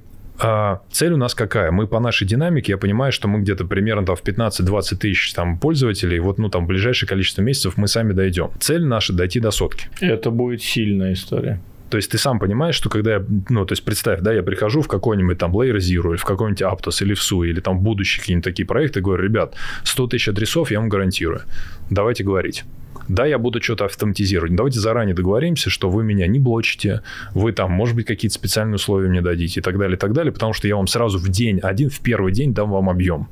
а 0.42 0.80
цель 0.90 1.12
у 1.12 1.16
нас 1.16 1.34
какая? 1.34 1.70
Мы 1.70 1.86
по 1.86 2.00
нашей 2.00 2.26
динамике, 2.26 2.72
я 2.72 2.78
понимаю, 2.78 3.12
что 3.12 3.28
мы 3.28 3.40
где-то 3.40 3.64
примерно 3.64 4.06
там 4.06 4.16
в 4.16 4.22
15-20 4.22 4.96
тысяч 4.96 5.32
там 5.34 5.58
пользователей, 5.58 6.18
вот 6.18 6.38
ну 6.38 6.48
там 6.48 6.64
в 6.64 6.68
ближайшее 6.68 7.08
количество 7.08 7.42
месяцев 7.42 7.76
мы 7.76 7.88
сами 7.88 8.12
дойдем. 8.12 8.50
Цель 8.60 8.84
наша 8.84 9.12
дойти 9.12 9.40
до 9.40 9.50
сотки. 9.50 9.88
Это 10.00 10.30
будет 10.30 10.62
сильная 10.62 11.12
история. 11.12 11.60
То 11.90 11.96
есть 11.96 12.10
ты 12.10 12.18
сам 12.18 12.38
понимаешь, 12.38 12.74
что 12.74 12.88
когда 12.88 13.14
я, 13.14 13.24
ну, 13.48 13.66
то 13.66 13.72
есть 13.72 13.84
представь, 13.84 14.20
да, 14.20 14.32
я 14.32 14.42
прихожу 14.42 14.80
в 14.80 14.88
какой-нибудь 14.88 15.38
там 15.38 15.54
Layer 15.56 15.78
Zero 15.78 16.10
или 16.10 16.16
в 16.16 16.24
какой-нибудь 16.24 16.62
Aptos 16.62 17.02
или 17.02 17.14
в 17.14 17.20
SU 17.20 17.48
или 17.48 17.60
там 17.60 17.80
будущие 17.80 18.20
какие-нибудь 18.20 18.44
такие 18.44 18.66
проекты, 18.66 19.00
говорю, 19.00 19.24
ребят, 19.24 19.54
100 19.84 20.06
тысяч 20.06 20.28
адресов 20.28 20.70
я 20.70 20.78
вам 20.78 20.88
гарантирую. 20.88 21.42
Давайте 21.90 22.24
говорить 22.24 22.64
да, 23.10 23.26
я 23.26 23.38
буду 23.38 23.60
что-то 23.60 23.86
автоматизировать. 23.86 24.54
Давайте 24.54 24.78
заранее 24.78 25.16
договоримся, 25.16 25.68
что 25.68 25.90
вы 25.90 26.04
меня 26.04 26.28
не 26.28 26.38
блочите, 26.38 27.02
вы 27.34 27.52
там, 27.52 27.72
может 27.72 27.96
быть, 27.96 28.06
какие-то 28.06 28.34
специальные 28.34 28.76
условия 28.76 29.08
мне 29.08 29.20
дадите 29.20 29.58
и 29.58 29.62
так 29.62 29.78
далее, 29.78 29.96
и 29.96 29.98
так 29.98 30.12
далее, 30.12 30.32
потому 30.32 30.52
что 30.52 30.68
я 30.68 30.76
вам 30.76 30.86
сразу 30.86 31.18
в 31.18 31.28
день, 31.28 31.58
один 31.58 31.90
в 31.90 31.98
первый 32.00 32.32
день 32.32 32.54
дам 32.54 32.70
вам 32.70 32.88
объем. 32.88 33.28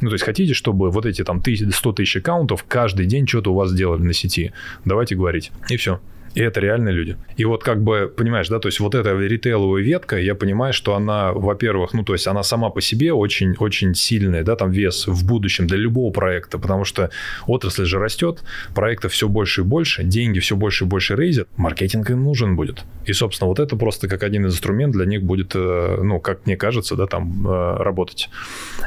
Ну, 0.00 0.08
то 0.08 0.14
есть 0.14 0.24
хотите, 0.24 0.52
чтобы 0.52 0.90
вот 0.90 1.06
эти 1.06 1.22
там 1.22 1.40
100 1.40 1.92
тысяч 1.92 2.16
аккаунтов 2.16 2.64
каждый 2.66 3.06
день 3.06 3.28
что-то 3.28 3.52
у 3.52 3.54
вас 3.54 3.72
делали 3.72 4.02
на 4.02 4.12
сети? 4.12 4.52
Давайте 4.84 5.14
говорить. 5.14 5.52
И 5.68 5.76
все. 5.76 6.00
И 6.34 6.40
это 6.40 6.60
реальные 6.60 6.94
люди. 6.94 7.16
И 7.36 7.44
вот 7.44 7.62
как 7.62 7.82
бы, 7.82 8.12
понимаешь, 8.14 8.48
да, 8.48 8.58
то 8.58 8.66
есть 8.68 8.80
вот 8.80 8.94
эта 8.94 9.16
ритейловая 9.16 9.82
ветка, 9.82 10.18
я 10.18 10.34
понимаю, 10.34 10.72
что 10.72 10.94
она, 10.94 11.32
во-первых, 11.32 11.94
ну, 11.94 12.02
то 12.02 12.12
есть 12.12 12.26
она 12.26 12.42
сама 12.42 12.70
по 12.70 12.80
себе 12.80 13.12
очень, 13.12 13.54
очень 13.58 13.94
сильная, 13.94 14.42
да, 14.42 14.56
там 14.56 14.72
вес 14.72 15.06
в 15.06 15.24
будущем 15.26 15.66
для 15.66 15.78
любого 15.78 16.12
проекта, 16.12 16.58
потому 16.58 16.84
что 16.84 17.10
отрасль 17.46 17.84
же 17.84 17.98
растет, 17.98 18.42
проектов 18.74 19.12
все 19.12 19.28
больше 19.28 19.60
и 19.60 19.64
больше, 19.64 20.02
деньги 20.02 20.40
все 20.40 20.56
больше 20.56 20.84
и 20.84 20.88
больше 20.88 21.14
рейзят, 21.14 21.48
маркетинг 21.56 22.10
им 22.10 22.24
нужен 22.24 22.56
будет. 22.56 22.84
И, 23.06 23.12
собственно, 23.12 23.48
вот 23.48 23.60
это 23.60 23.76
просто 23.76 24.08
как 24.08 24.24
один 24.24 24.46
из 24.46 24.54
инструментов 24.54 24.96
для 24.96 25.06
них 25.06 25.22
будет, 25.22 25.52
э, 25.54 25.98
ну, 26.02 26.18
как 26.20 26.46
мне 26.46 26.56
кажется, 26.56 26.96
да, 26.96 27.06
там 27.06 27.46
э, 27.46 27.76
работать. 27.78 28.28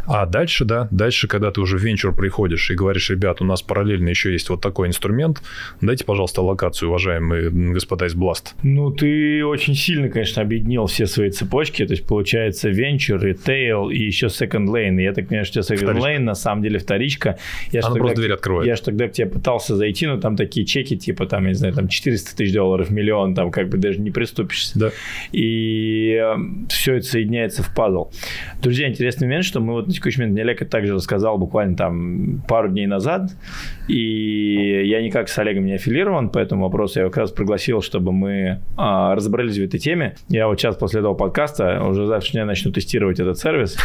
А 0.06 0.26
дальше, 0.26 0.66
да, 0.66 0.88
дальше, 0.92 1.28
когда 1.28 1.52
ты 1.52 1.62
уже 1.62 1.78
в 1.78 1.82
венчур 1.82 2.14
приходишь 2.14 2.70
и 2.72 2.76
говоришь, 2.76 3.10
ребят, 3.10 3.42
у 3.42 3.46
нас 3.46 3.62
параллельно 3.62 4.10
еще 4.10 4.34
есть 4.34 4.50
вот 4.50 4.62
такой 4.62 4.88
инструмент, 4.90 5.42
дайте, 5.80 6.04
пожалуйста, 6.04 6.42
локацию, 6.42 6.90
уважаемые 6.90 7.37
господа 7.52 8.06
из 8.06 8.16
Blast? 8.16 8.54
Ну, 8.64 8.92
ты 8.92 9.46
очень 9.46 9.76
сильно, 9.76 10.10
конечно, 10.10 10.42
объединил 10.42 10.86
все 10.86 11.06
свои 11.06 11.30
цепочки. 11.30 11.86
То 11.86 11.94
есть, 11.94 12.06
получается, 12.06 12.70
Venture, 12.70 13.20
Retail 13.22 13.92
и 13.92 14.04
еще 14.04 14.28
Second 14.28 14.68
Lane. 14.68 15.00
И 15.00 15.04
я 15.04 15.14
так 15.14 15.28
понимаю, 15.28 15.46
что 15.46 15.60
Second 15.60 15.78
вторичка. 15.78 16.10
Lane 16.10 16.20
на 16.20 16.36
самом 16.36 16.64
деле 16.64 16.80
вторичка. 16.80 17.38
Я 17.72 17.82
Она 17.86 17.96
просто 17.96 18.18
дверь 18.18 18.34
открывает. 18.34 18.68
Я 18.68 18.76
же 18.76 18.82
тогда 18.82 19.08
к 19.08 19.12
тебе 19.12 19.28
пытался 19.28 19.76
зайти, 19.76 20.08
но 20.08 20.18
там 20.18 20.36
такие 20.36 20.66
чеки, 20.66 20.98
типа, 20.98 21.26
там, 21.26 21.44
я 21.44 21.50
не 21.50 21.56
знаю, 21.56 21.74
там 21.74 21.88
400 21.88 22.36
тысяч 22.36 22.54
долларов, 22.54 22.90
миллион, 22.90 23.36
там 23.36 23.52
как 23.52 23.70
бы 23.70 23.78
даже 23.78 24.00
не 24.00 24.12
приступишься. 24.12 24.80
Да. 24.80 24.92
И 25.32 26.20
э, 26.22 26.36
все 26.70 26.96
это 26.96 27.06
соединяется 27.06 27.64
в 27.64 27.74
пазл. 27.74 28.10
Друзья, 28.62 28.88
интересный 28.88 29.28
момент, 29.28 29.46
что 29.46 29.60
мы 29.60 29.74
вот 29.74 29.88
на 29.88 29.94
текущий 29.94 30.20
момент, 30.20 30.34
мне 30.34 30.44
Олег 30.44 30.68
также 30.70 30.94
рассказал 30.94 31.38
буквально 31.38 31.76
там 31.76 32.44
пару 32.48 32.70
дней 32.70 32.88
назад, 32.88 33.32
и 33.88 34.84
я 34.86 35.02
никак 35.02 35.30
с 35.30 35.38
Олегом 35.40 35.66
не 35.66 35.74
аффилирован 35.74 36.30
по 36.30 36.40
этому 36.40 36.64
вопросу, 36.64 37.00
я 37.00 37.06
как 37.06 37.18
раз 37.18 37.27
раз 37.28 37.36
пригласил, 37.36 37.82
чтобы 37.82 38.12
мы 38.12 38.62
а, 38.76 39.16
разобрались 39.16 39.58
в 39.58 39.64
этой 39.64 39.80
теме. 39.80 40.16
Я 40.30 40.48
вот 40.48 40.60
сейчас 40.60 40.76
после 40.76 41.00
этого 41.00 41.14
подкаста 41.14 41.84
уже 41.84 42.08
завтра 42.08 42.46
начну 42.46 42.72
тестировать 42.72 43.20
этот 43.20 43.38
сервис. 43.38 43.78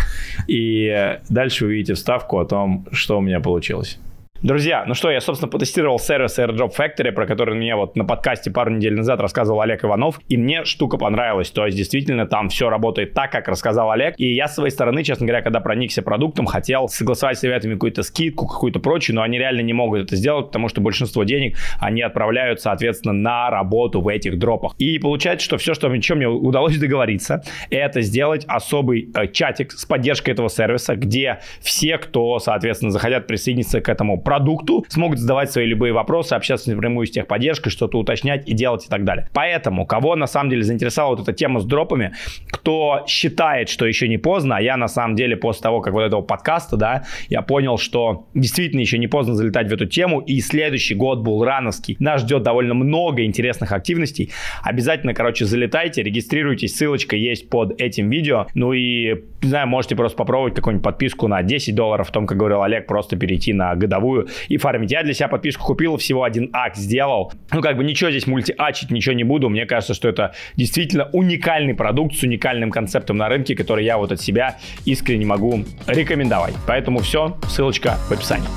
И 0.48 1.18
дальше 1.28 1.64
вы 1.64 1.72
увидите 1.72 1.94
вставку 1.94 2.38
о 2.38 2.44
том, 2.44 2.86
что 2.92 3.18
у 3.18 3.20
меня 3.20 3.40
получилось. 3.40 3.98
Друзья, 4.42 4.82
ну 4.88 4.94
что, 4.94 5.08
я, 5.08 5.20
собственно, 5.20 5.48
потестировал 5.48 6.00
сервис 6.00 6.36
AirDrop 6.36 6.72
Factory, 6.76 7.12
про 7.12 7.26
который 7.26 7.54
мне 7.54 7.76
вот 7.76 7.94
на 7.94 8.04
подкасте 8.04 8.50
пару 8.50 8.72
недель 8.72 8.92
назад 8.92 9.20
рассказывал 9.20 9.60
Олег 9.60 9.84
Иванов, 9.84 10.20
и 10.28 10.36
мне 10.36 10.64
штука 10.64 10.98
понравилась. 10.98 11.48
То 11.52 11.64
есть, 11.64 11.78
действительно, 11.78 12.26
там 12.26 12.48
все 12.48 12.68
работает 12.68 13.14
так, 13.14 13.30
как 13.30 13.46
рассказал 13.46 13.92
Олег. 13.92 14.16
И 14.18 14.34
я 14.34 14.48
с 14.48 14.56
своей 14.56 14.72
стороны, 14.72 15.04
честно 15.04 15.26
говоря, 15.26 15.44
когда 15.44 15.60
проникся 15.60 16.02
продуктом, 16.02 16.46
хотел 16.46 16.88
согласовать 16.88 17.38
с 17.38 17.44
ребятами 17.44 17.74
какую-то 17.74 18.02
скидку, 18.02 18.48
какую-то 18.48 18.80
прочую, 18.80 19.14
но 19.14 19.22
они 19.22 19.38
реально 19.38 19.60
не 19.60 19.74
могут 19.74 20.06
это 20.06 20.16
сделать, 20.16 20.46
потому 20.46 20.68
что 20.68 20.80
большинство 20.80 21.22
денег 21.22 21.56
они 21.78 22.02
отправляют, 22.02 22.60
соответственно, 22.60 23.12
на 23.12 23.48
работу 23.48 24.00
в 24.00 24.08
этих 24.08 24.40
дропах. 24.40 24.74
И 24.78 24.98
получается, 24.98 25.44
что 25.44 25.56
все, 25.56 25.72
что, 25.72 25.86
о 25.86 25.98
чем 26.00 26.16
мне 26.16 26.26
удалось 26.26 26.78
договориться, 26.78 27.44
это 27.70 28.00
сделать 28.00 28.44
особый 28.48 29.08
э, 29.14 29.28
чатик 29.28 29.70
с 29.70 29.84
поддержкой 29.84 30.30
этого 30.30 30.48
сервиса, 30.48 30.96
где 30.96 31.38
все, 31.60 31.96
кто, 31.96 32.40
соответственно, 32.40 32.90
захотят 32.90 33.28
присоединиться 33.28 33.80
к 33.80 33.88
этому 33.88 34.20
продукту, 34.32 34.86
смогут 34.88 35.18
задавать 35.18 35.52
свои 35.52 35.66
любые 35.66 35.92
вопросы, 35.92 36.32
общаться 36.32 36.70
напрямую 36.70 37.06
с 37.06 37.10
техподдержкой, 37.10 37.70
что-то 37.70 37.98
уточнять 37.98 38.48
и 38.48 38.54
делать 38.54 38.86
и 38.86 38.88
так 38.88 39.04
далее. 39.04 39.28
Поэтому, 39.34 39.84
кого 39.84 40.16
на 40.16 40.26
самом 40.26 40.48
деле 40.48 40.62
заинтересовала 40.62 41.16
вот 41.16 41.28
эта 41.28 41.34
тема 41.34 41.60
с 41.60 41.66
дропами, 41.66 42.14
кто 42.50 43.04
считает, 43.06 43.68
что 43.68 43.84
еще 43.84 44.08
не 44.08 44.16
поздно, 44.16 44.56
а 44.56 44.62
я 44.62 44.78
на 44.78 44.88
самом 44.88 45.16
деле 45.16 45.36
после 45.36 45.64
того, 45.64 45.82
как 45.82 45.92
вот 45.92 46.00
этого 46.00 46.22
подкаста, 46.22 46.78
да, 46.78 47.04
я 47.28 47.42
понял, 47.42 47.76
что 47.76 48.26
действительно 48.32 48.80
еще 48.80 48.96
не 48.96 49.06
поздно 49.06 49.34
залетать 49.34 49.68
в 49.68 49.74
эту 49.74 49.84
тему, 49.84 50.20
и 50.20 50.40
следующий 50.40 50.94
год 50.94 51.18
был 51.18 51.44
рановский. 51.44 51.96
Нас 51.98 52.22
ждет 52.22 52.42
довольно 52.42 52.72
много 52.72 53.26
интересных 53.26 53.70
активностей. 53.72 54.30
Обязательно, 54.62 55.12
короче, 55.12 55.44
залетайте, 55.44 56.02
регистрируйтесь, 56.02 56.74
ссылочка 56.74 57.16
есть 57.16 57.50
под 57.50 57.78
этим 57.78 58.08
видео. 58.08 58.46
Ну 58.54 58.72
и, 58.72 59.14
не 59.42 59.48
знаю, 59.48 59.68
можете 59.68 59.94
просто 59.94 60.16
попробовать 60.16 60.54
какую-нибудь 60.54 60.84
подписку 60.84 61.28
на 61.28 61.42
10 61.42 61.74
долларов, 61.74 62.08
в 62.08 62.12
том, 62.12 62.26
как 62.26 62.38
говорил 62.38 62.62
Олег, 62.62 62.86
просто 62.86 63.16
перейти 63.16 63.52
на 63.52 63.74
годовую 63.74 64.21
и 64.48 64.56
фармить. 64.56 64.90
Я 64.90 65.02
для 65.02 65.14
себя 65.14 65.28
подписку 65.28 65.64
купил, 65.64 65.96
всего 65.96 66.24
один 66.24 66.50
акт 66.52 66.76
сделал. 66.76 67.32
Ну, 67.52 67.60
как 67.60 67.76
бы 67.76 67.84
ничего 67.84 68.10
здесь 68.10 68.26
мультиачить, 68.26 68.90
ничего 68.90 69.14
не 69.14 69.24
буду. 69.24 69.48
Мне 69.48 69.66
кажется, 69.66 69.94
что 69.94 70.08
это 70.08 70.34
действительно 70.56 71.08
уникальный 71.12 71.74
продукт 71.74 72.14
с 72.14 72.22
уникальным 72.22 72.70
концептом 72.70 73.16
на 73.16 73.28
рынке, 73.28 73.54
который 73.54 73.84
я 73.84 73.98
вот 73.98 74.12
от 74.12 74.20
себя 74.20 74.58
искренне 74.84 75.26
могу 75.26 75.64
рекомендовать. 75.86 76.54
Поэтому 76.66 77.00
все, 77.00 77.36
ссылочка 77.48 77.96
в 78.08 78.12
описании. 78.12 78.48